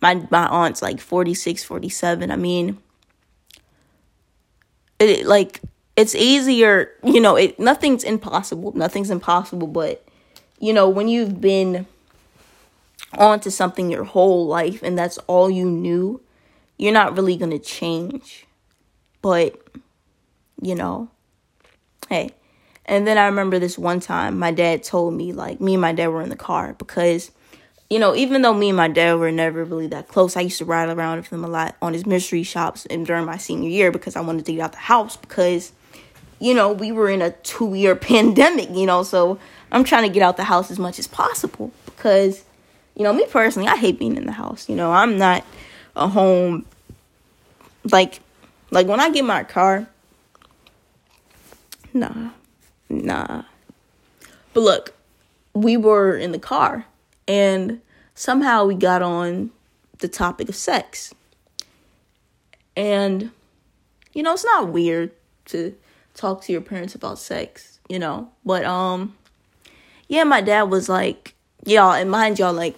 [0.00, 2.78] my my aunt's like 46 47 i mean
[4.98, 5.60] it like
[5.96, 10.04] it's easier you know it nothing's impossible nothing's impossible but
[10.58, 11.86] you know when you've been
[13.18, 16.20] onto something your whole life and that's all you knew
[16.78, 18.46] you're not really going to change.
[19.20, 19.60] But
[20.60, 21.08] you know
[22.12, 22.30] hey.
[22.84, 25.92] And then I remember this one time my dad told me, like, me and my
[25.92, 27.30] dad were in the car because,
[27.88, 30.58] you know, even though me and my dad were never really that close, I used
[30.58, 33.70] to ride around with him a lot on his mystery shops and during my senior
[33.70, 35.72] year because I wanted to get out the house because,
[36.40, 39.38] you know, we were in a two year pandemic, you know, so
[39.70, 42.44] I'm trying to get out the house as much as possible because,
[42.94, 44.68] you know, me personally, I hate being in the house.
[44.68, 45.44] You know, I'm not
[45.96, 46.66] a home,
[47.90, 48.20] like,
[48.70, 49.86] like when I get my car,
[51.92, 52.30] nah
[52.92, 53.42] nah.
[54.52, 54.94] But look,
[55.54, 56.86] we were in the car
[57.26, 57.80] and
[58.14, 59.50] somehow we got on
[59.98, 61.14] the topic of sex.
[62.76, 63.30] And,
[64.12, 65.12] you know, it's not weird
[65.46, 65.74] to
[66.14, 69.16] talk to your parents about sex, you know, but, um,
[70.08, 72.76] yeah, my dad was like, y'all, and mind y'all, like,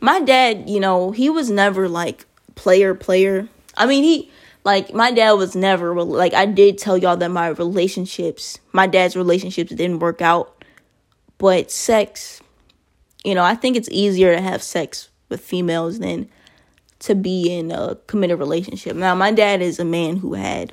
[0.00, 3.48] my dad, you know, he was never like player, player.
[3.76, 4.30] I mean, he,
[4.64, 9.16] like my dad was never like I did tell y'all that my relationships, my dad's
[9.16, 10.64] relationships didn't work out.
[11.38, 12.40] But sex,
[13.24, 16.28] you know, I think it's easier to have sex with females than
[17.00, 18.96] to be in a committed relationship.
[18.96, 20.72] Now, my dad is a man who had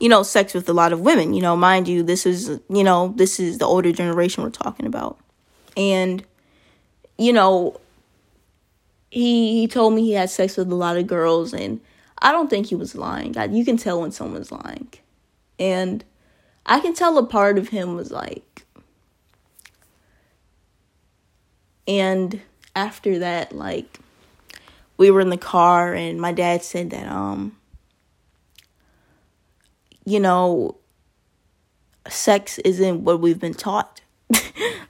[0.00, 1.34] you know, sex with a lot of women.
[1.34, 4.86] You know, mind you, this is, you know, this is the older generation we're talking
[4.86, 5.18] about.
[5.76, 6.24] And,
[7.18, 7.80] you know,
[9.10, 11.80] he he told me he had sex with a lot of girls and
[12.18, 13.34] I don't think he was lying.
[13.52, 14.88] You can tell when someone's lying.
[15.58, 16.04] And
[16.64, 18.66] I can tell a part of him was like
[21.86, 22.40] and
[22.74, 24.00] after that like
[24.96, 27.56] we were in the car and my dad said that um
[30.06, 30.78] you know
[32.08, 34.00] sex isn't what we've been taught.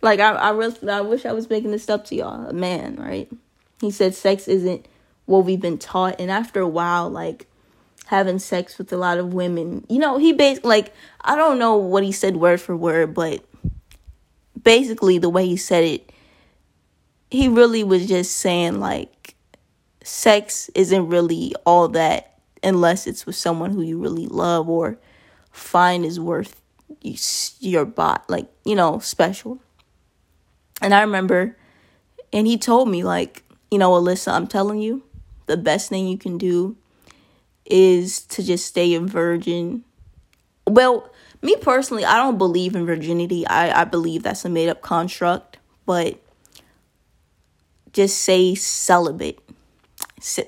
[0.03, 3.29] Like I I, I wish I was making this up to y'all a man right?
[3.81, 4.87] He said sex isn't
[5.25, 6.21] what we've been taught.
[6.21, 7.49] And after a while like
[8.07, 11.77] having sex with a lot of women you know he basically like I don't know
[11.77, 13.45] what he said word for word but
[14.63, 16.13] basically the way he said it
[17.31, 19.35] he really was just saying like
[20.05, 24.99] sex isn't really all that unless it's with someone who you really love or
[25.57, 26.61] find is worth
[27.61, 29.61] your bot like you know special.
[30.83, 31.57] And i remember
[32.33, 35.03] and he told me like you know alyssa i'm telling you
[35.47, 36.77] the best thing you can do
[37.65, 39.85] is to just stay a virgin.
[40.69, 41.11] Well
[41.43, 43.47] me personally i don't believe in virginity.
[43.47, 46.21] I, I believe that's a made-up construct but
[47.97, 49.39] just say celibate.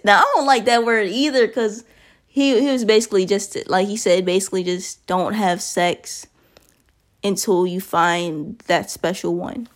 [0.05, 1.83] Now I don't like that word either because
[2.39, 6.29] he he was basically just like he said basically just don't have sex
[7.25, 9.69] until you find that special one.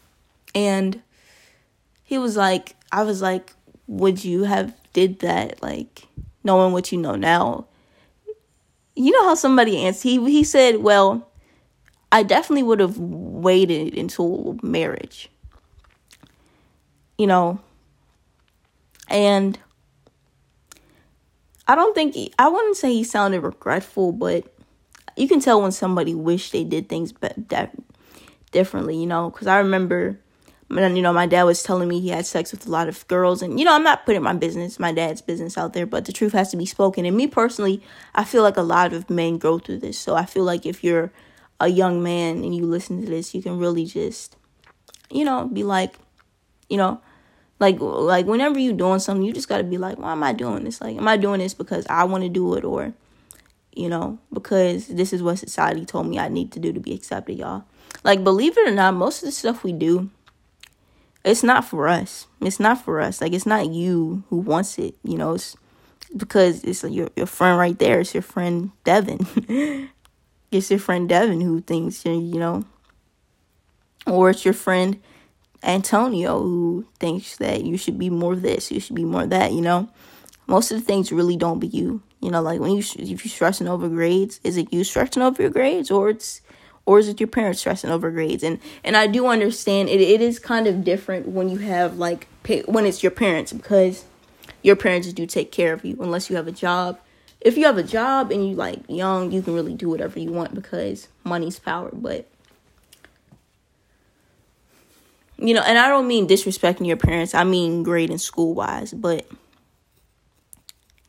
[0.55, 1.03] And
[2.05, 3.53] he was like I was like
[3.89, 6.07] would you have did that like
[6.45, 7.67] knowing what you know now?
[8.95, 11.29] You know how somebody answered he he said, "Well,
[12.13, 15.31] I definitely would have waited until marriage."
[17.19, 17.61] You know,
[19.09, 19.59] and
[21.69, 24.53] I don't think he, I wouldn't say he sounded regretful, but
[25.17, 27.37] you can tell when somebody wish they did things but
[28.51, 29.31] differently, you know.
[29.31, 30.19] Because I remember,
[30.69, 33.43] you know, my dad was telling me he had sex with a lot of girls,
[33.43, 36.13] and you know, I'm not putting my business, my dad's business out there, but the
[36.13, 37.05] truth has to be spoken.
[37.05, 37.83] And me personally,
[38.15, 40.83] I feel like a lot of men go through this, so I feel like if
[40.83, 41.13] you're
[41.61, 44.37] a young man and you listen to this, you can really just,
[45.11, 45.95] you know, be like,
[46.69, 47.01] you know,
[47.63, 50.65] like like whenever you're doing something, you just gotta be like, why am I doing
[50.65, 50.81] this?
[50.81, 52.93] Like, am I doing this because I want to do it, or
[53.73, 56.93] you know, because this is what society told me I need to do to be
[56.93, 57.63] accepted, y'all.
[58.03, 60.11] Like, believe it or not, most of the stuff we do,
[61.25, 62.27] it's not for us.
[62.41, 63.21] It's not for us.
[63.21, 64.97] Like, it's not you who wants it.
[65.05, 65.57] You know, it's
[66.17, 68.01] because it's your your friend right there.
[68.01, 69.89] It's your friend Devin.
[70.51, 72.65] it's your friend Devin who thinks you know,
[74.05, 75.01] or it's your friend
[75.63, 79.61] Antonio who thinks that you should be more this, you should be more that, you
[79.61, 79.89] know.
[80.47, 82.03] Most of the things really don't be you.
[82.21, 85.43] You know, like when you if you're stressing over grades, is it you stressing over
[85.43, 86.41] your grades or it's
[86.85, 88.43] or is it your parents stressing over grades?
[88.43, 92.29] And and I do understand it it is kind of different when you have like
[92.67, 94.05] when it's your parents because
[94.63, 96.99] your parents do take care of you unless you have a job.
[97.41, 100.31] If you have a job and you like young, you can really do whatever you
[100.31, 102.29] want because money's power, but
[105.43, 107.35] you know, and I don't mean disrespecting your parents.
[107.35, 109.27] I mean grade and school wise, but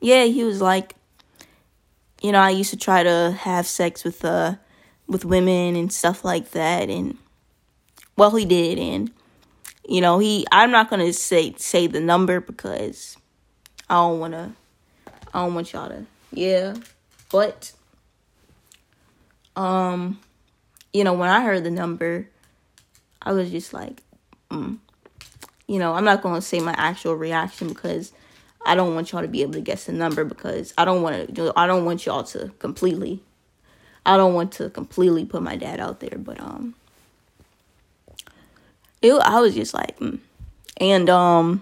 [0.02, 0.96] yeah, he was like,
[2.22, 4.56] you know, I used to try to have sex with uh
[5.08, 7.18] with women and stuff like that, and
[8.18, 9.12] well, he did, and
[9.88, 10.46] you know, he.
[10.52, 13.18] I'm not gonna say say the number because
[13.90, 14.56] I don't wanna.
[15.34, 16.06] I don't want y'all to.
[16.32, 16.76] Yeah,
[17.32, 17.74] but
[19.56, 20.20] um,
[20.92, 22.28] you know, when I heard the number,
[23.22, 24.02] I was just like,
[24.54, 24.78] mm.
[25.68, 28.14] you know, I'm not going to say my actual reaction because
[28.66, 31.36] I don't want y'all to be able to guess the number because I don't want
[31.36, 33.22] to I don't want y'all to completely
[34.06, 36.76] I don't want to completely put my dad out there, but um
[39.02, 40.20] it I was just like mm.
[40.78, 41.62] and um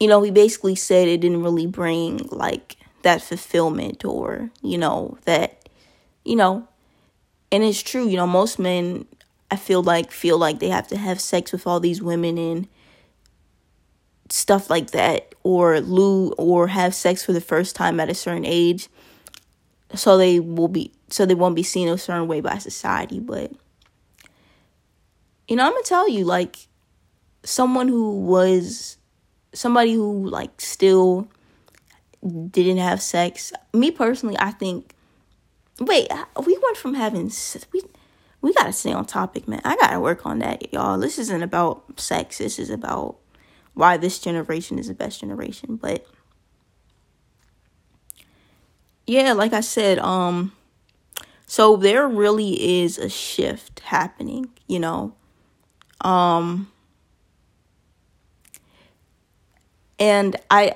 [0.00, 5.18] you know, he basically said it didn't really bring like that fulfillment or, you know,
[5.24, 5.68] that
[6.24, 6.68] you know,
[7.50, 9.06] and it's true, you know, most men
[9.50, 12.68] I feel like feel like they have to have sex with all these women and
[14.28, 18.44] stuff like that or lose or have sex for the first time at a certain
[18.44, 18.88] age.
[19.94, 23.52] So they will be so they won't be seen a certain way by society but
[25.46, 26.68] you know i'm gonna tell you like
[27.42, 28.98] someone who was
[29.52, 31.28] somebody who like still
[32.50, 34.94] didn't have sex me personally i think
[35.80, 36.08] wait
[36.46, 37.30] we went from having
[37.72, 37.82] we
[38.40, 39.60] we gotta stay on topic, man.
[39.64, 40.98] I gotta work on that, y'all.
[40.98, 42.38] This isn't about sex.
[42.38, 43.16] This is about
[43.74, 45.76] why this generation is the best generation.
[45.76, 46.06] But
[49.06, 50.52] yeah, like I said, um,
[51.46, 55.14] so there really is a shift happening, you know.
[56.02, 56.70] Um,
[59.98, 60.74] and I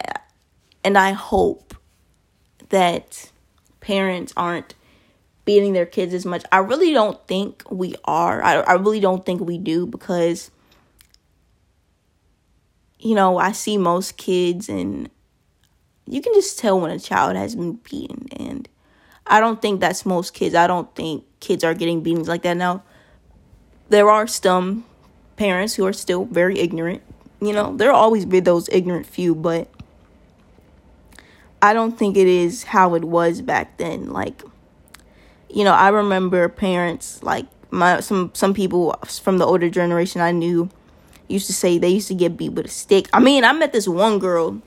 [0.83, 1.75] and I hope
[2.71, 3.31] that
[3.81, 4.75] parents aren't
[5.45, 6.45] beating their kids as much.
[6.53, 8.43] I really don't think we are.
[8.43, 10.51] I I really don't think we do because
[13.03, 15.11] you know, I see most kids and
[16.07, 18.69] you can just tell when a child has been beaten and
[19.27, 20.55] I don't think that's most kids.
[20.55, 22.83] I don't think kids are getting beatings like that now.
[23.89, 24.85] There are some
[25.37, 27.03] parents who are still very ignorant.
[27.41, 29.69] You know, there'll always be those ignorant few, but
[31.61, 34.13] I don't think it is how it was back then.
[34.13, 34.43] Like,
[35.53, 40.33] you know, I remember parents like my some some people from the older generation I
[40.33, 40.71] knew
[41.29, 43.09] used to say they used to get beat with a stick.
[43.13, 44.61] I mean, I met this one girl,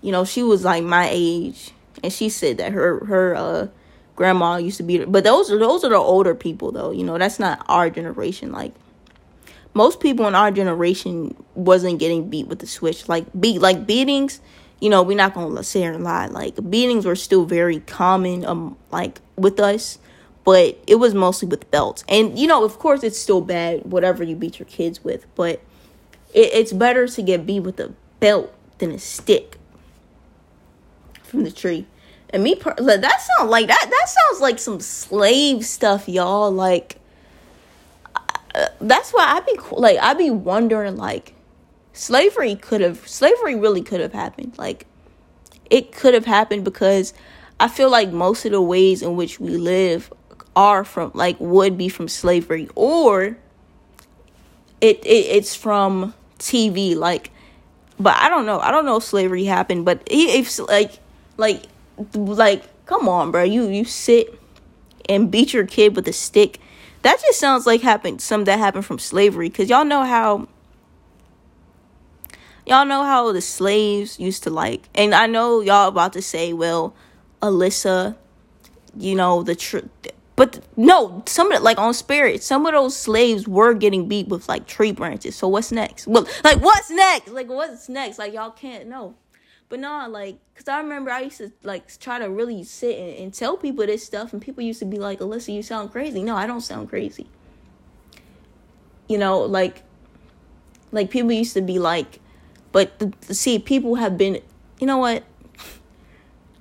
[0.00, 1.72] you know, she was like my age,
[2.02, 3.68] and she said that her her uh
[4.16, 5.06] grandma used to beat her.
[5.06, 8.52] But those are those are the older people though, you know, that's not our generation.
[8.52, 8.72] Like
[9.74, 13.08] most people in our generation wasn't getting beat with the switch.
[13.08, 14.40] Like beat like beatings,
[14.80, 16.26] you know, we're not gonna sit here and lie.
[16.26, 19.98] Like beatings were still very common um like with us
[20.46, 22.04] but it was mostly with belts.
[22.08, 25.60] And you know, of course, it's still bad whatever you beat your kids with, but
[26.32, 29.58] it, it's better to get beat with a belt than a stick
[31.24, 31.84] from the tree.
[32.30, 33.86] And me, per- that sounds like that.
[33.90, 36.52] That sounds like some slave stuff, y'all.
[36.52, 37.00] Like
[38.54, 41.34] uh, that's why I be like I be wondering like
[41.96, 44.56] slavery could have slavery really could have happened.
[44.58, 44.86] Like
[45.70, 47.14] it could have happened because
[47.58, 50.12] I feel like most of the ways in which we live
[50.54, 53.36] are from like would be from slavery or
[54.80, 57.30] it, it it's from TV like
[57.98, 58.60] but I don't know.
[58.60, 60.98] I don't know if slavery happened, but if like
[61.36, 61.64] like
[62.14, 63.42] like come on, bro.
[63.42, 64.38] You you sit
[65.08, 66.60] and beat your kid with a stick.
[67.02, 70.48] That just sounds like happened some that happened from slavery cuz y'all know how
[72.66, 76.52] y'all know how the slaves used to like and I know y'all about to say,
[76.52, 76.94] well,
[77.42, 78.16] Alyssa,
[78.98, 79.88] you know, the truth.
[80.34, 84.28] but no, some of it, like on Spirit, some of those slaves were getting beat
[84.28, 85.36] with like tree branches.
[85.36, 86.06] So what's next?
[86.06, 87.28] Well, like what's next?
[87.28, 88.18] Like what's next?
[88.18, 89.14] Like y'all can't know.
[89.68, 93.18] But no, like, cause I remember I used to like try to really sit and,
[93.18, 96.22] and tell people this stuff, and people used to be like, "Alyssa, you sound crazy."
[96.22, 97.26] No, I don't sound crazy.
[99.08, 99.82] You know, like,
[100.92, 102.20] like people used to be like,
[102.76, 104.38] but the, the, see, people have been.
[104.78, 105.24] You know what?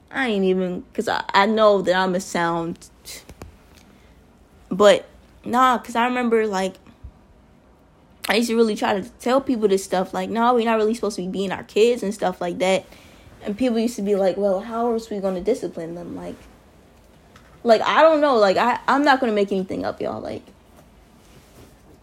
[0.09, 2.89] I ain't even, cause I I know that I'm a sound
[4.69, 5.09] but
[5.43, 6.75] nah, cause I remember like
[8.29, 10.93] I used to really try to tell people this stuff, like, no, we're not really
[10.93, 12.85] supposed to be being our kids and stuff like that.
[13.43, 16.15] And people used to be like, well, how are we gonna discipline them?
[16.15, 16.37] Like
[17.65, 20.21] like I don't know, like I, I'm not gonna make anything up, y'all.
[20.21, 20.43] Like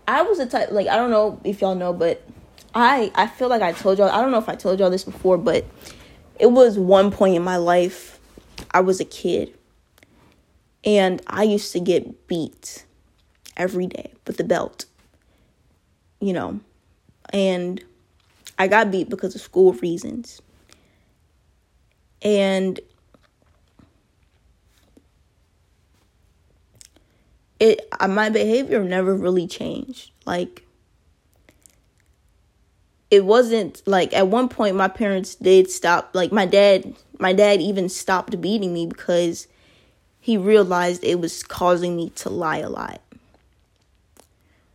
[0.07, 2.23] I was a type like I don't know if y'all know, but
[2.75, 5.05] I I feel like I told y'all I don't know if I told y'all this
[5.05, 5.65] before, but
[6.39, 8.19] it was one point in my life
[8.71, 9.55] I was a kid
[10.85, 12.85] and I used to get beat
[13.57, 14.87] every day with the belt,
[16.21, 16.61] you know,
[17.33, 17.83] and
[18.59, 20.41] I got beat because of school reasons.
[22.23, 22.81] And
[27.61, 30.11] it uh, my behavior never really changed.
[30.25, 30.65] Like
[33.13, 37.61] it wasn't like at one point my parents did stop like my dad my dad
[37.61, 39.47] even stopped beating me because
[40.19, 43.03] he realized it was causing me to lie a lot.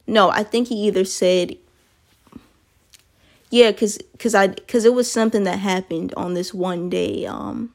[0.06, 1.58] No, I think he either said
[3.50, 7.74] yeah, cuz cuz I cuz it was something that happened on this one day um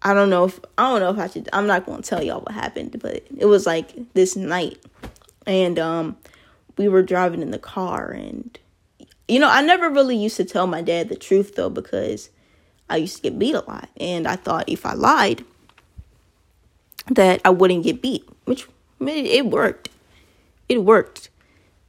[0.00, 2.22] I don't know if I don't know if I should I'm not going to tell
[2.22, 4.78] y'all what happened, but it was like this night
[5.46, 6.16] and um
[6.78, 8.58] we were driving in the car and
[9.28, 12.30] you know, I never really used to tell my dad the truth though because
[12.88, 15.44] I used to get beat a lot and I thought if I lied
[17.10, 18.68] that I wouldn't get beat, which
[19.00, 19.88] it worked.
[20.68, 21.30] It worked.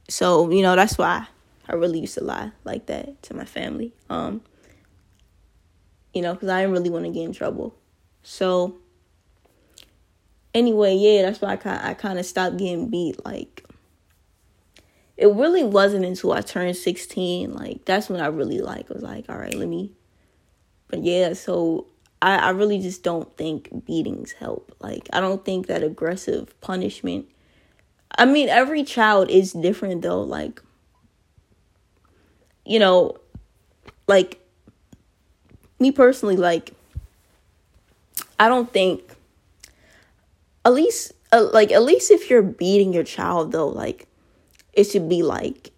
[0.08, 1.26] So, you know, that's why
[1.68, 3.92] I really used to lie like that to my family.
[4.08, 4.40] Um,
[6.14, 7.74] you know, because I didn't really want to get in trouble.
[8.22, 8.76] So,
[10.54, 13.24] anyway, yeah, that's why I kind I kind of stopped getting beat.
[13.24, 13.64] Like,
[15.18, 17.52] it really wasn't until I turned sixteen.
[17.52, 19.92] Like, that's when I really like was like, all right, let me.
[20.86, 21.86] But yeah, so
[22.22, 24.74] I, I really just don't think beatings help.
[24.80, 27.28] Like, I don't think that aggressive punishment.
[28.16, 30.22] I mean, every child is different though.
[30.22, 30.62] Like,
[32.64, 33.18] you know,
[34.06, 34.40] like
[35.80, 36.72] me personally, like,
[38.38, 39.02] I don't think
[40.64, 44.06] at least uh, like at least if you're beating your child though, like
[44.78, 45.72] it should be like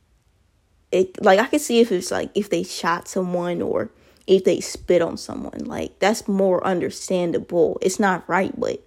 [0.92, 3.90] it like I can see if it's like if they shot someone or
[4.26, 5.64] if they spit on someone.
[5.64, 7.78] Like that's more understandable.
[7.80, 8.84] It's not right, but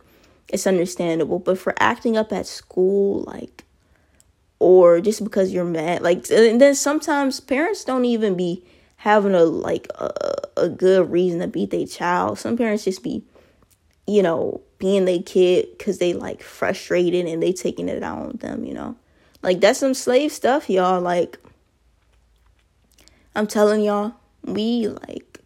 [0.50, 1.40] it's understandable.
[1.40, 3.64] But for acting up at school, like
[4.60, 8.64] or just because you're mad, like and then sometimes parents don't even be
[8.98, 12.38] having a like a, a good reason to beat their child.
[12.38, 13.24] Some parents just be,
[14.06, 18.38] you know, being their kid because they like frustrated and they taking it out on
[18.38, 18.96] them, you know.
[19.44, 21.02] Like that's some slave stuff, y'all.
[21.02, 21.38] Like
[23.36, 24.14] I'm telling y'all,
[24.44, 25.40] we like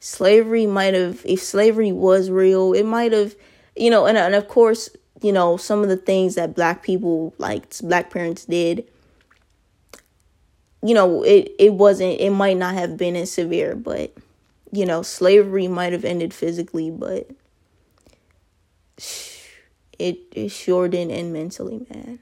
[0.00, 3.34] slavery might have if slavery was real, it might have,
[3.76, 4.90] you know, and and of course,
[5.22, 8.86] you know, some of the things that black people like black parents did
[10.82, 14.14] you know, it it wasn't it might not have been as severe, but
[14.70, 17.28] you know, slavery might have ended physically, but
[19.98, 22.20] it it sure didn't end mentally, man.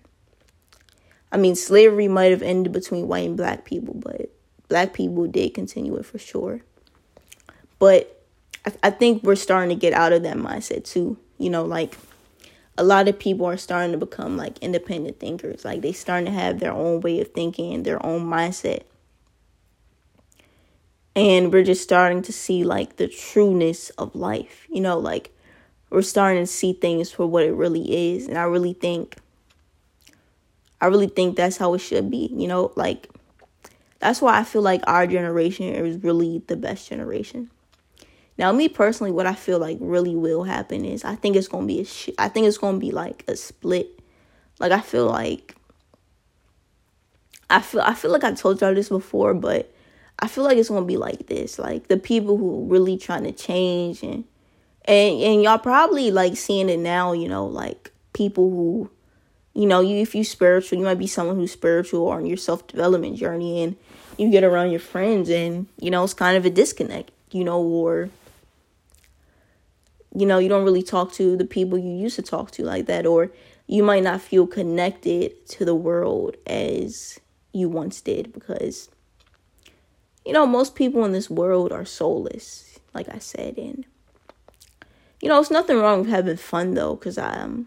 [1.37, 4.31] I mean, slavery might have ended between white and black people, but
[4.69, 6.63] black people did continue it for sure.
[7.79, 8.25] But
[8.65, 11.19] I, I think we're starting to get out of that mindset too.
[11.37, 11.99] You know, like
[12.79, 15.63] a lot of people are starting to become like independent thinkers.
[15.63, 18.85] Like they starting to have their own way of thinking, their own mindset.
[21.15, 24.67] And we're just starting to see like the trueness of life.
[24.71, 25.37] You know, like
[25.91, 28.27] we're starting to see things for what it really is.
[28.27, 29.17] And I really think
[30.81, 32.31] I really think that's how it should be.
[32.35, 33.09] You know, like
[33.99, 37.51] that's why I feel like our generation is really the best generation.
[38.39, 41.67] Now, me personally, what I feel like really will happen is I think it's gonna
[41.67, 43.99] be a sh- I think it's gonna be like a split.
[44.59, 45.55] Like I feel like
[47.49, 49.73] I feel I feel like I told y'all this before, but
[50.19, 51.59] I feel like it's gonna be like this.
[51.59, 54.25] Like the people who really trying to change and
[54.85, 57.13] and and y'all probably like seeing it now.
[57.13, 58.91] You know, like people who
[59.57, 62.37] you know you if you spiritual, you might be someone who's spiritual or on your
[62.37, 63.77] self development journey, and
[64.19, 67.11] you get around your friends, and you know it's kind of a disconnect.
[67.33, 68.11] You know, or
[70.15, 72.87] you know, you don't really talk to the people you used to talk to like
[72.87, 73.31] that, or
[73.67, 77.21] you might not feel connected to the world as
[77.53, 78.89] you once did because,
[80.25, 83.59] you know, most people in this world are soulless, like I said.
[83.59, 83.85] And,
[85.21, 87.67] you know, it's nothing wrong with having fun though, because I'm, um,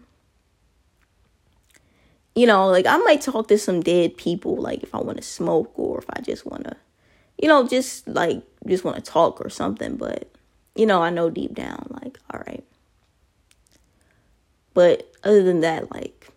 [2.40, 5.22] you know, like I might talk to some dead people, like if I want to
[5.22, 6.74] smoke or if I just want to,
[7.36, 10.26] you know, just like, just want to talk or something, but
[10.74, 12.64] you know, I know deep down, like, all right.
[14.72, 16.28] But other than that, like,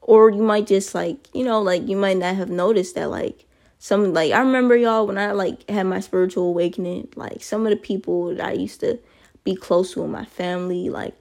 [0.00, 3.44] or you might just like, you know, like you might not have noticed that, like,
[3.78, 7.70] some, like, I remember y'all when I like had my spiritual awakening, like, some of
[7.70, 8.98] the people that I used to
[9.44, 11.14] be close to in my family, like,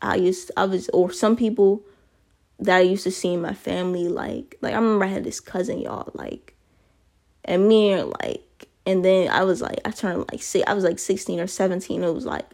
[0.00, 1.82] I used, I was, or some people
[2.60, 5.40] that I used to see in my family, like, like, I remember I had this
[5.40, 6.54] cousin, y'all, like,
[7.44, 10.84] and me and, like, and then I was like, I turned like six, I was
[10.84, 12.02] like 16 or 17.
[12.02, 12.46] It was like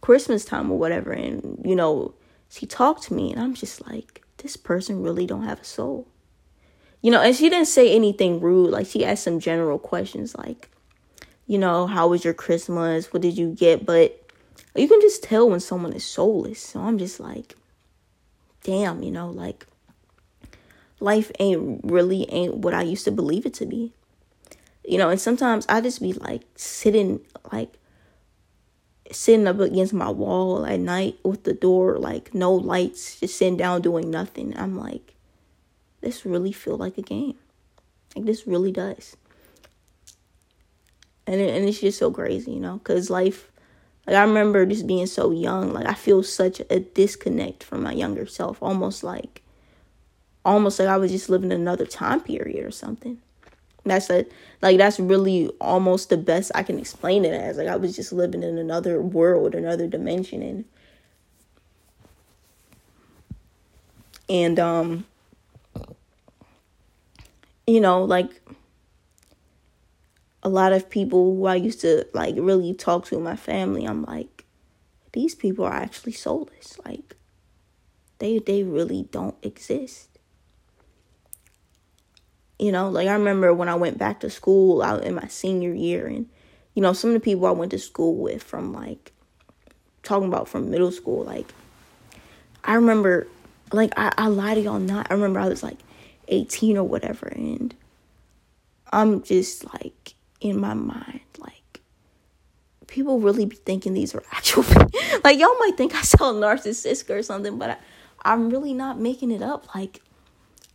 [0.00, 1.12] Christmas time or whatever.
[1.12, 2.14] And, you know,
[2.48, 6.08] she talked to me and I'm just like, this person really don't have a soul.
[7.02, 8.70] You know, and she didn't say anything rude.
[8.70, 10.70] Like she asked some general questions like,
[11.46, 13.12] you know, how was your Christmas?
[13.12, 13.84] What did you get?
[13.84, 14.30] But
[14.74, 16.60] you can just tell when someone is soulless.
[16.60, 17.56] So I'm just like,
[18.62, 19.66] damn, you know, like
[21.00, 23.92] life ain't really ain't what I used to believe it to be.
[24.84, 27.20] You know, and sometimes I just be like sitting
[27.52, 27.74] like
[29.10, 33.56] sitting up against my wall at night with the door like no lights, just sitting
[33.56, 34.56] down doing nothing.
[34.56, 35.14] I'm like,
[36.00, 37.36] this really feel like a game.
[38.16, 39.16] Like this really does.
[41.26, 43.50] And it, and it's just so crazy, you know, cuz life
[44.08, 47.92] like I remember just being so young, like I feel such a disconnect from my
[47.92, 49.42] younger self, almost like
[50.46, 53.20] almost like I was just living another time period or something.
[53.84, 54.24] That's a
[54.62, 57.58] like that's really almost the best I can explain it as.
[57.58, 60.64] Like I was just living in another world, another dimension and
[64.30, 65.04] and um
[67.66, 68.40] you know, like
[70.48, 74.02] a lot of people who I used to like really talk to my family, I'm
[74.04, 74.44] like,
[75.12, 76.78] these people are actually soulless.
[76.84, 77.16] Like
[78.18, 80.08] they they really don't exist
[82.58, 85.72] you know, like I remember when I went back to school out in my senior
[85.72, 86.28] year and
[86.74, 89.12] you know, some of the people I went to school with from like
[90.02, 91.52] talking about from middle school, like
[92.64, 93.28] I remember
[93.72, 95.06] like I, I lie to y'all not.
[95.10, 95.78] I remember I was like
[96.28, 97.74] 18 or whatever and
[98.92, 101.80] I'm just like in my mind, like
[102.86, 104.90] people really be thinking these are actual people.
[105.24, 107.76] like y'all might think I sound narcissistic or something, but I,
[108.22, 109.74] I'm really not making it up.
[109.74, 110.00] Like,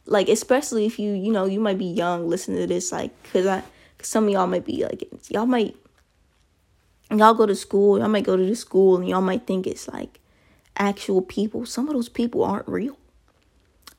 [0.05, 3.45] like especially if you you know you might be young listening to this, like because
[3.45, 3.61] I
[3.97, 5.76] cause some of y'all might be like y'all might
[7.11, 9.88] y'all go to school, y'all might go to the school and y'all might think it's
[9.88, 10.20] like
[10.78, 11.66] actual people.
[11.66, 12.97] Some of those people aren't real.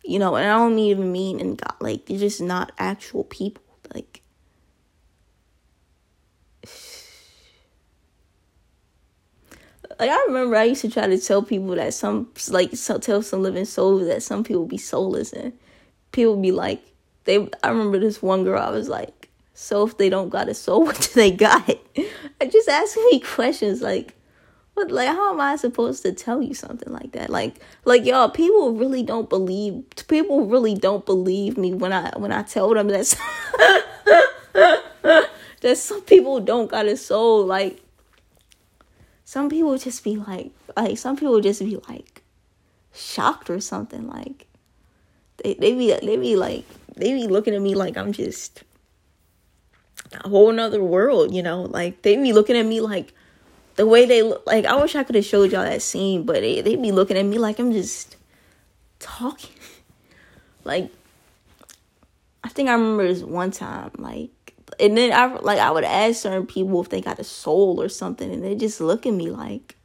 [0.05, 3.63] You know, and I don't even mean and God like they're just not actual people.
[3.95, 4.23] Like
[9.99, 13.23] like I remember I used to try to tell people that some like so, tell
[13.23, 15.53] some living souls that some people be soulless and
[16.13, 16.83] people be like
[17.25, 20.55] they I remember this one girl I was like so if they don't got a
[20.55, 21.69] soul what do they got?
[22.41, 24.15] I just asking me questions like
[24.75, 27.31] what like how am I supposed to tell you something like that?
[27.31, 32.33] Like like y'all people really don't believe people really don't believe me when I when
[32.33, 33.15] I tell them that
[35.65, 37.81] that some people don't got a soul like
[39.25, 42.23] some people just be like like some people just be like
[42.93, 44.47] shocked or something like
[45.39, 46.65] they they be they be like
[46.97, 48.63] they be looking at me like I'm just
[50.13, 51.63] a whole nother world, you know.
[51.63, 53.13] Like they be looking at me like
[53.77, 54.47] the way they look.
[54.47, 57.17] Like I wish I could have showed y'all that scene, but they they be looking
[57.17, 58.17] at me like I'm just
[58.99, 59.55] talking.
[60.65, 60.91] like
[62.43, 64.31] I think I remember this one time, like
[64.81, 67.89] and then I like I would ask certain people if they got a soul or
[67.89, 69.77] something, and they just look at me like,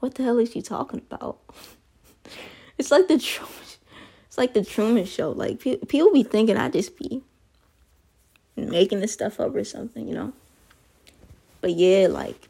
[0.00, 1.38] "What the hell is she talking about?"
[2.78, 3.54] it's like the Truman,
[4.26, 5.30] it's like the Truman Show.
[5.30, 7.22] Like people be thinking I just be
[8.56, 10.32] making this stuff up or something, you know.
[11.60, 12.48] But yeah, like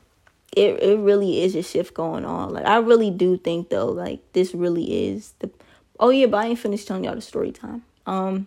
[0.57, 2.53] it it really is a shift going on.
[2.53, 5.51] Like I really do think though, like this really is the.
[5.99, 7.83] Oh yeah, but I ain't finished telling y'all the story time.
[8.07, 8.47] Um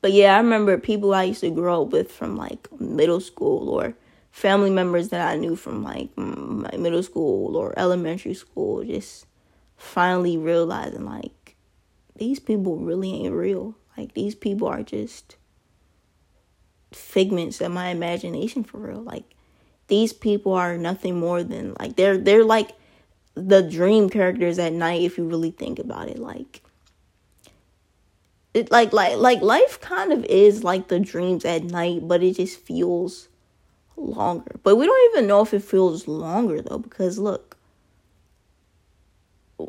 [0.00, 3.68] but yeah, I remember people I used to grow up with from like middle school
[3.68, 3.94] or
[4.30, 9.26] family members that I knew from like my middle school or elementary school just
[9.76, 11.56] finally realizing like
[12.16, 13.74] these people really ain't real.
[13.96, 15.36] Like these people are just
[16.92, 19.02] figments of my imagination for real.
[19.02, 19.24] Like
[19.88, 22.70] these people are nothing more than like they're they're like
[23.34, 26.18] the dream characters at night if you really think about it.
[26.18, 26.62] Like
[28.58, 32.36] it like like like life kind of is like the dreams at night, but it
[32.36, 33.28] just feels
[33.96, 34.56] longer.
[34.62, 37.56] But we don't even know if it feels longer though, because look,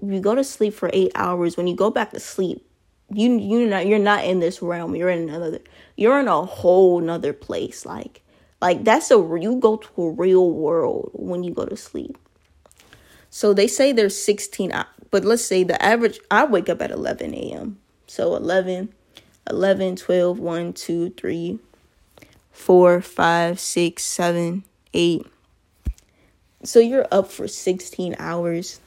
[0.01, 1.57] you go to sleep for eight hours.
[1.57, 2.65] When you go back to sleep,
[3.11, 4.95] you you not you're not in this realm.
[4.95, 5.59] You're in another.
[5.95, 7.85] You're in a whole nother place.
[7.85, 8.21] Like
[8.61, 12.17] like that's a you go to a real world when you go to sleep.
[13.29, 14.73] So they say there's 16,
[15.11, 16.19] but let's say the average.
[16.31, 17.77] I wake up at 11 a.m.
[18.09, 18.89] So 11,
[19.47, 21.59] 11, 12, 1, 2, 3,
[22.51, 24.63] 4, 5, 6, 7,
[24.95, 25.27] 8.
[26.63, 28.79] So you're up for 16 hours.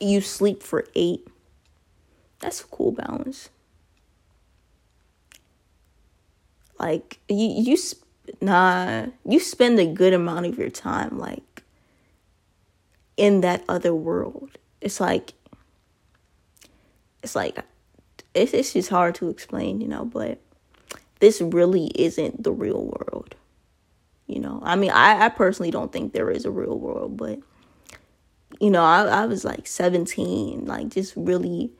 [0.00, 1.26] You sleep for 8.
[2.38, 3.50] That's a cool balance.
[6.78, 7.76] Like you you
[8.40, 11.64] nah, you spend a good amount of your time like
[13.16, 14.50] in that other world.
[14.80, 15.34] It's like
[17.20, 17.58] it's like
[18.38, 20.40] it's it's just hard to explain, you know, but
[21.20, 23.34] this really isn't the real world.
[24.26, 27.40] You know, I mean, I, I personally don't think there is a real world, but
[28.60, 31.70] you know, I, I was like 17, like just really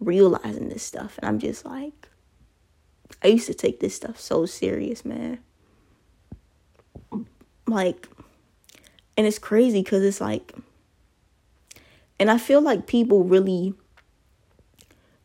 [0.00, 1.18] realizing this stuff.
[1.18, 2.08] And I'm just like,
[3.22, 5.38] I used to take this stuff so serious, man.
[7.66, 8.08] Like,
[9.16, 10.52] and it's crazy because it's like,
[12.18, 13.74] and I feel like people really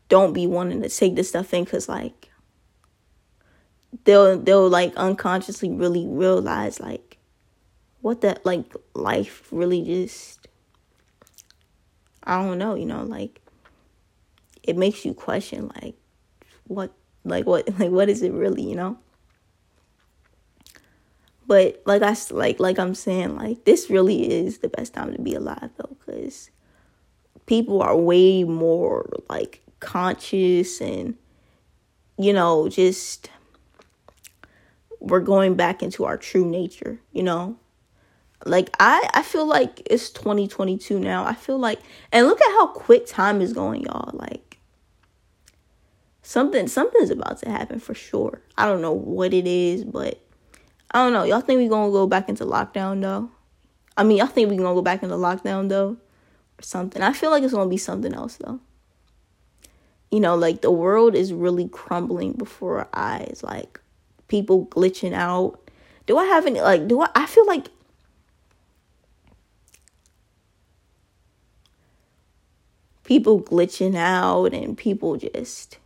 [0.10, 2.30] don't be wanting to take this stuff in because like
[4.04, 7.18] they'll they'll like unconsciously really realize like
[8.02, 10.48] what that like life really just
[12.24, 13.42] I don't know, you know, like
[14.64, 15.96] it makes you question like
[16.66, 16.92] what
[17.24, 18.98] like what like what is it really, you know?
[21.48, 25.22] But like I like like I'm saying like this really is the best time to
[25.22, 26.52] be alive though cuz
[27.46, 31.16] people are way more like conscious and
[32.18, 33.30] you know just
[35.00, 37.58] we're going back into our true nature you know?
[38.46, 41.26] Like i i feel like it's 2022 now.
[41.26, 41.80] I feel like
[42.12, 44.12] and look at how quick time is going y'all.
[44.14, 44.60] Like
[46.22, 48.42] something something's about to happen for sure.
[48.58, 50.20] I don't know what it is but
[50.92, 51.24] i don't know.
[51.24, 53.32] Y'all think we're gonna go back into lockdown though?
[53.98, 55.98] I mean y'all think we're gonna go back into lockdown though?
[56.60, 57.02] Or something.
[57.02, 58.60] I feel like it's gonna be something else though
[60.12, 63.42] you know, like the world is really crumbling before our eyes.
[63.44, 63.80] Like
[64.28, 65.70] people glitching out.
[66.06, 67.68] Do I have any like do I I feel like
[73.04, 75.78] people glitching out and people just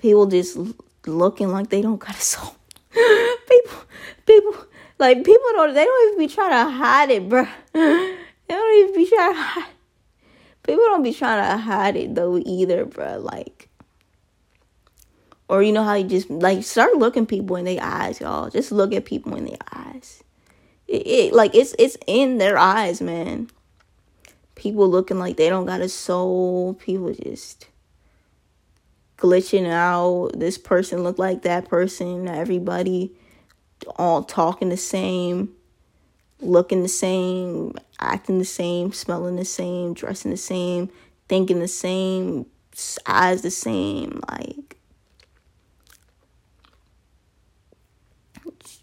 [0.00, 0.58] people just
[1.06, 2.56] looking like they don't got a soul.
[2.92, 3.78] people
[4.26, 4.56] people
[4.98, 7.46] like people don't they don't even be trying to hide it, bro.
[8.46, 9.73] They don't even be trying to hide.
[10.64, 13.18] People don't be trying to hide it though either, bro.
[13.18, 13.68] Like
[15.48, 18.50] or you know how you just like start looking people in their eyes, y'all.
[18.50, 20.22] Just look at people in their eyes.
[20.88, 23.50] It, it like it's it's in their eyes, man.
[24.54, 26.74] People looking like they don't got a soul.
[26.74, 27.66] People just
[29.18, 30.30] glitching out.
[30.34, 32.26] This person look like that person.
[32.26, 33.12] Everybody
[33.96, 35.50] all talking the same,
[36.44, 40.90] looking the same, acting the same, smelling the same, dressing the same,
[41.28, 42.46] thinking the same,
[43.06, 44.20] eyes the same.
[44.30, 44.74] Like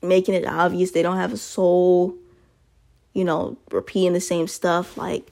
[0.01, 2.15] making it obvious they don't have a soul,
[3.13, 4.97] you know, repeating the same stuff.
[4.97, 5.27] Like,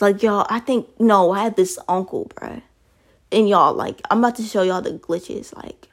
[0.00, 2.62] like y'all, I think no, I had this uncle, bruh.
[3.30, 5.88] And y'all, like, I'm about to show y'all the glitches, like,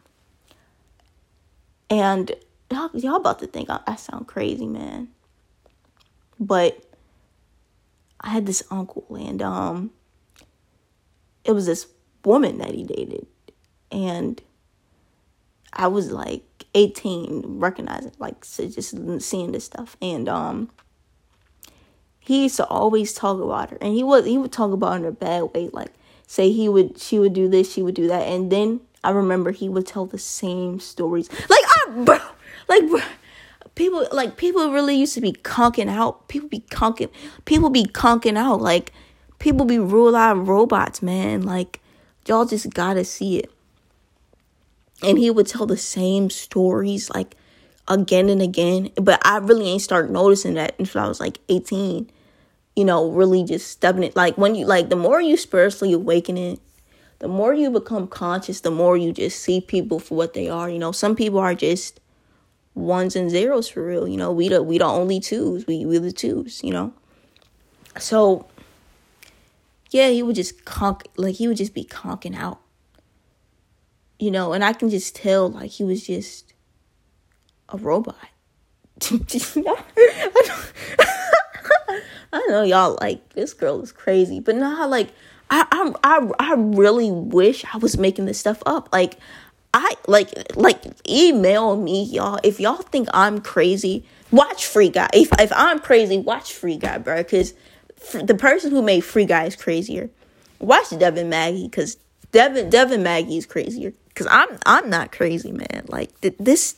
[1.90, 2.32] and
[2.70, 5.08] y'all, y'all about to think I, I sound crazy, man.
[6.40, 6.84] But
[8.22, 9.92] I had this uncle, and um,
[11.44, 11.88] it was this
[12.24, 13.28] woman that he dated,
[13.92, 14.42] and
[15.74, 19.98] I was like 18 recognizing like so just seeing this stuff.
[20.02, 20.70] And um
[22.20, 23.78] he used to always talk about her.
[23.82, 25.92] And he was he would talk about her in a bad way like
[26.28, 28.28] say he would she would do this she would do that.
[28.28, 31.30] And then i remember he would tell the same stories.
[31.50, 32.20] Like ah, bro
[32.68, 33.02] like bro,
[33.80, 36.28] people like people really used to be conking out.
[36.28, 37.10] People be conking
[37.46, 38.60] people be conking out.
[38.62, 38.92] Like
[39.40, 41.44] people be rule live robots man.
[41.44, 41.80] Like
[42.28, 43.50] y'all just gotta see it.
[45.02, 47.38] And he would tell the same stories like
[47.88, 48.90] again and again.
[48.96, 52.12] But i really ain't start noticing that until i was like 18
[52.76, 54.14] you know really just stepping it.
[54.14, 56.60] Like when you like the more you spiritually awakening
[57.20, 60.70] the more you become conscious the more you just see people for what they are.
[60.70, 62.02] You know some people are just
[62.76, 65.98] ones and zeros for real you know we the we the only twos we we
[65.98, 66.94] the twos you know
[67.98, 68.48] so
[69.90, 72.62] yeah he would just conk like he would just be conking out
[74.20, 76.54] you know, and I can just tell like he was just
[77.70, 78.16] a robot.
[82.32, 85.10] I know y'all like this girl is crazy, but now like
[85.50, 88.90] I I I I really wish I was making this stuff up.
[88.92, 89.18] Like
[89.74, 94.04] I like like email me y'all if y'all think I'm crazy.
[94.32, 95.10] Watch Free Guy.
[95.14, 97.18] If if I'm crazy, watch Free Guy, bro.
[97.18, 97.54] Because
[98.14, 100.10] the person who made Free Guy is crazier.
[100.60, 101.98] Watch Devin Maggie because
[102.32, 105.86] Devin Devin Maggie is crazier because I'm I'm not crazy, man.
[105.88, 106.76] Like th- this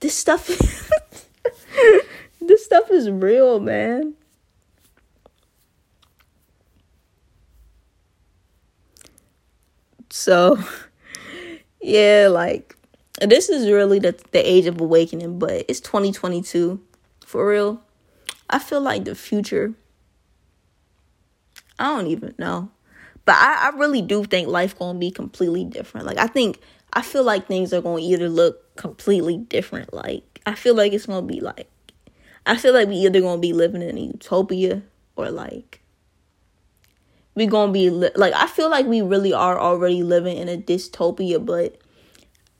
[0.00, 0.46] this stuff
[2.40, 4.14] this stuff is real, man.
[10.10, 10.58] So
[11.82, 12.76] yeah, like
[13.20, 16.80] this is really the the age of awakening, but it's 2022
[17.26, 17.82] for real.
[18.48, 19.74] I feel like the future
[21.78, 22.70] I don't even know.
[23.24, 26.06] But I, I really do think life gonna be completely different.
[26.06, 26.60] Like I think
[26.92, 29.92] I feel like things are gonna either look completely different.
[29.92, 31.68] Like I feel like it's gonna be like
[32.46, 34.82] I feel like we either gonna be living in a utopia
[35.16, 35.81] or like
[37.34, 40.56] we gonna be li- like I feel like we really are already living in a
[40.56, 41.78] dystopia, but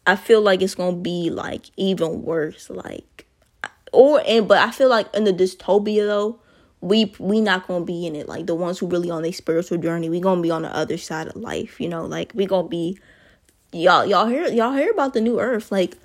[0.07, 2.71] I feel like it's gonna be like even worse.
[2.71, 3.27] Like
[3.93, 6.41] or and but I feel like in the dystopia though,
[6.81, 8.29] we we not gonna be in it.
[8.29, 10.97] Like the ones who really on their spiritual journey we gonna be on the other
[10.97, 12.05] side of life you know?
[12.07, 12.99] Like we gonna be
[13.73, 15.71] y'all y'all hear y'all hear about the new earth.
[15.71, 15.97] Like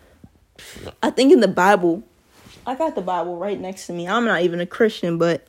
[1.03, 2.01] i think in the bible
[2.65, 4.07] i got the bible right next to me.
[4.07, 5.45] I'm not even a christian but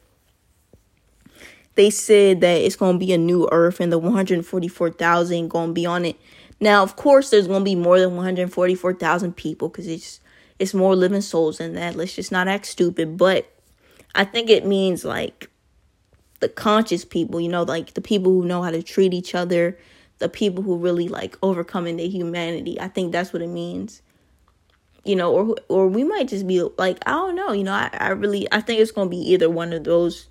[1.78, 6.04] they said that it's gonna be a new earth and the 144000 gonna be on
[6.04, 6.16] it
[6.60, 10.20] now of course there's gonna be more than 144000 people because it's
[10.58, 13.50] it's more living souls than that let's just not act stupid but
[14.14, 15.50] I think it means like
[16.40, 19.78] the conscious people, you know, like the people who know how to treat each other,
[20.18, 22.80] the people who really like overcoming their humanity.
[22.80, 24.02] I think that's what it means.
[25.04, 27.90] You know, or or we might just be like, I don't know, you know, I,
[27.92, 30.26] I really I think it's gonna be either one of those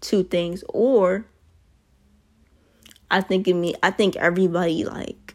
[0.00, 1.26] two things or
[3.10, 5.34] I think it me I think everybody like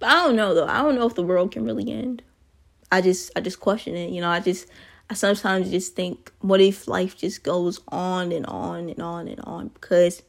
[0.00, 0.66] but I don't know though.
[0.66, 2.22] I don't know if the world can really end.
[2.90, 4.68] I just I just question it, you know, I just
[5.10, 9.40] I sometimes just think, what if life just goes on and on and on and
[9.40, 9.68] on?
[9.68, 10.22] Because,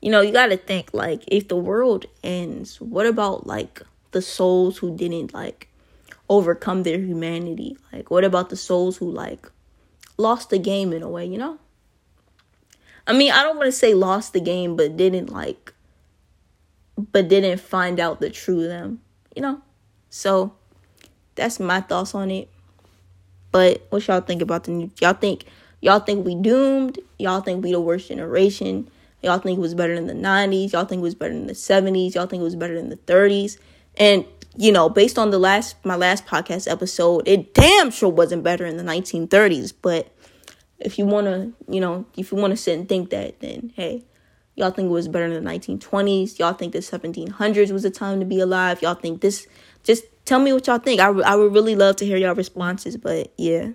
[0.00, 3.82] you know, you got to think, like, if the world ends, what about, like,
[4.12, 5.68] the souls who didn't, like,
[6.30, 7.76] overcome their humanity?
[7.92, 9.50] Like, what about the souls who like
[10.16, 11.58] lost the game in a way, you know?
[13.06, 15.72] I mean, I don't want to say lost the game, but didn't like,
[17.12, 19.00] but didn't find out the true them,
[19.36, 19.60] you know?
[20.08, 20.54] So
[21.34, 22.48] that's my thoughts on it.
[23.52, 24.90] But what y'all think about the new?
[25.00, 25.44] Y'all think
[25.80, 26.98] y'all think we doomed?
[27.18, 28.88] Y'all think we the worst generation?
[29.22, 30.72] Y'all think it was better in the 90s?
[30.72, 32.14] Y'all think it was better in the 70s?
[32.14, 33.58] Y'all think it was better in the 30s?
[33.96, 34.24] And
[34.56, 38.64] you know, based on the last my last podcast episode, it damn sure wasn't better
[38.64, 39.72] in the 1930s.
[39.80, 40.12] But
[40.78, 43.72] if you want to, you know, if you want to sit and think that, then
[43.74, 44.04] hey,
[44.54, 46.38] y'all think it was better in the 1920s.
[46.38, 48.82] Y'all think the 1700s was the time to be alive.
[48.82, 49.46] Y'all think this.
[49.82, 51.00] Just tell me what y'all think.
[51.00, 52.96] I I would really love to hear y'all responses.
[52.96, 53.72] But yeah.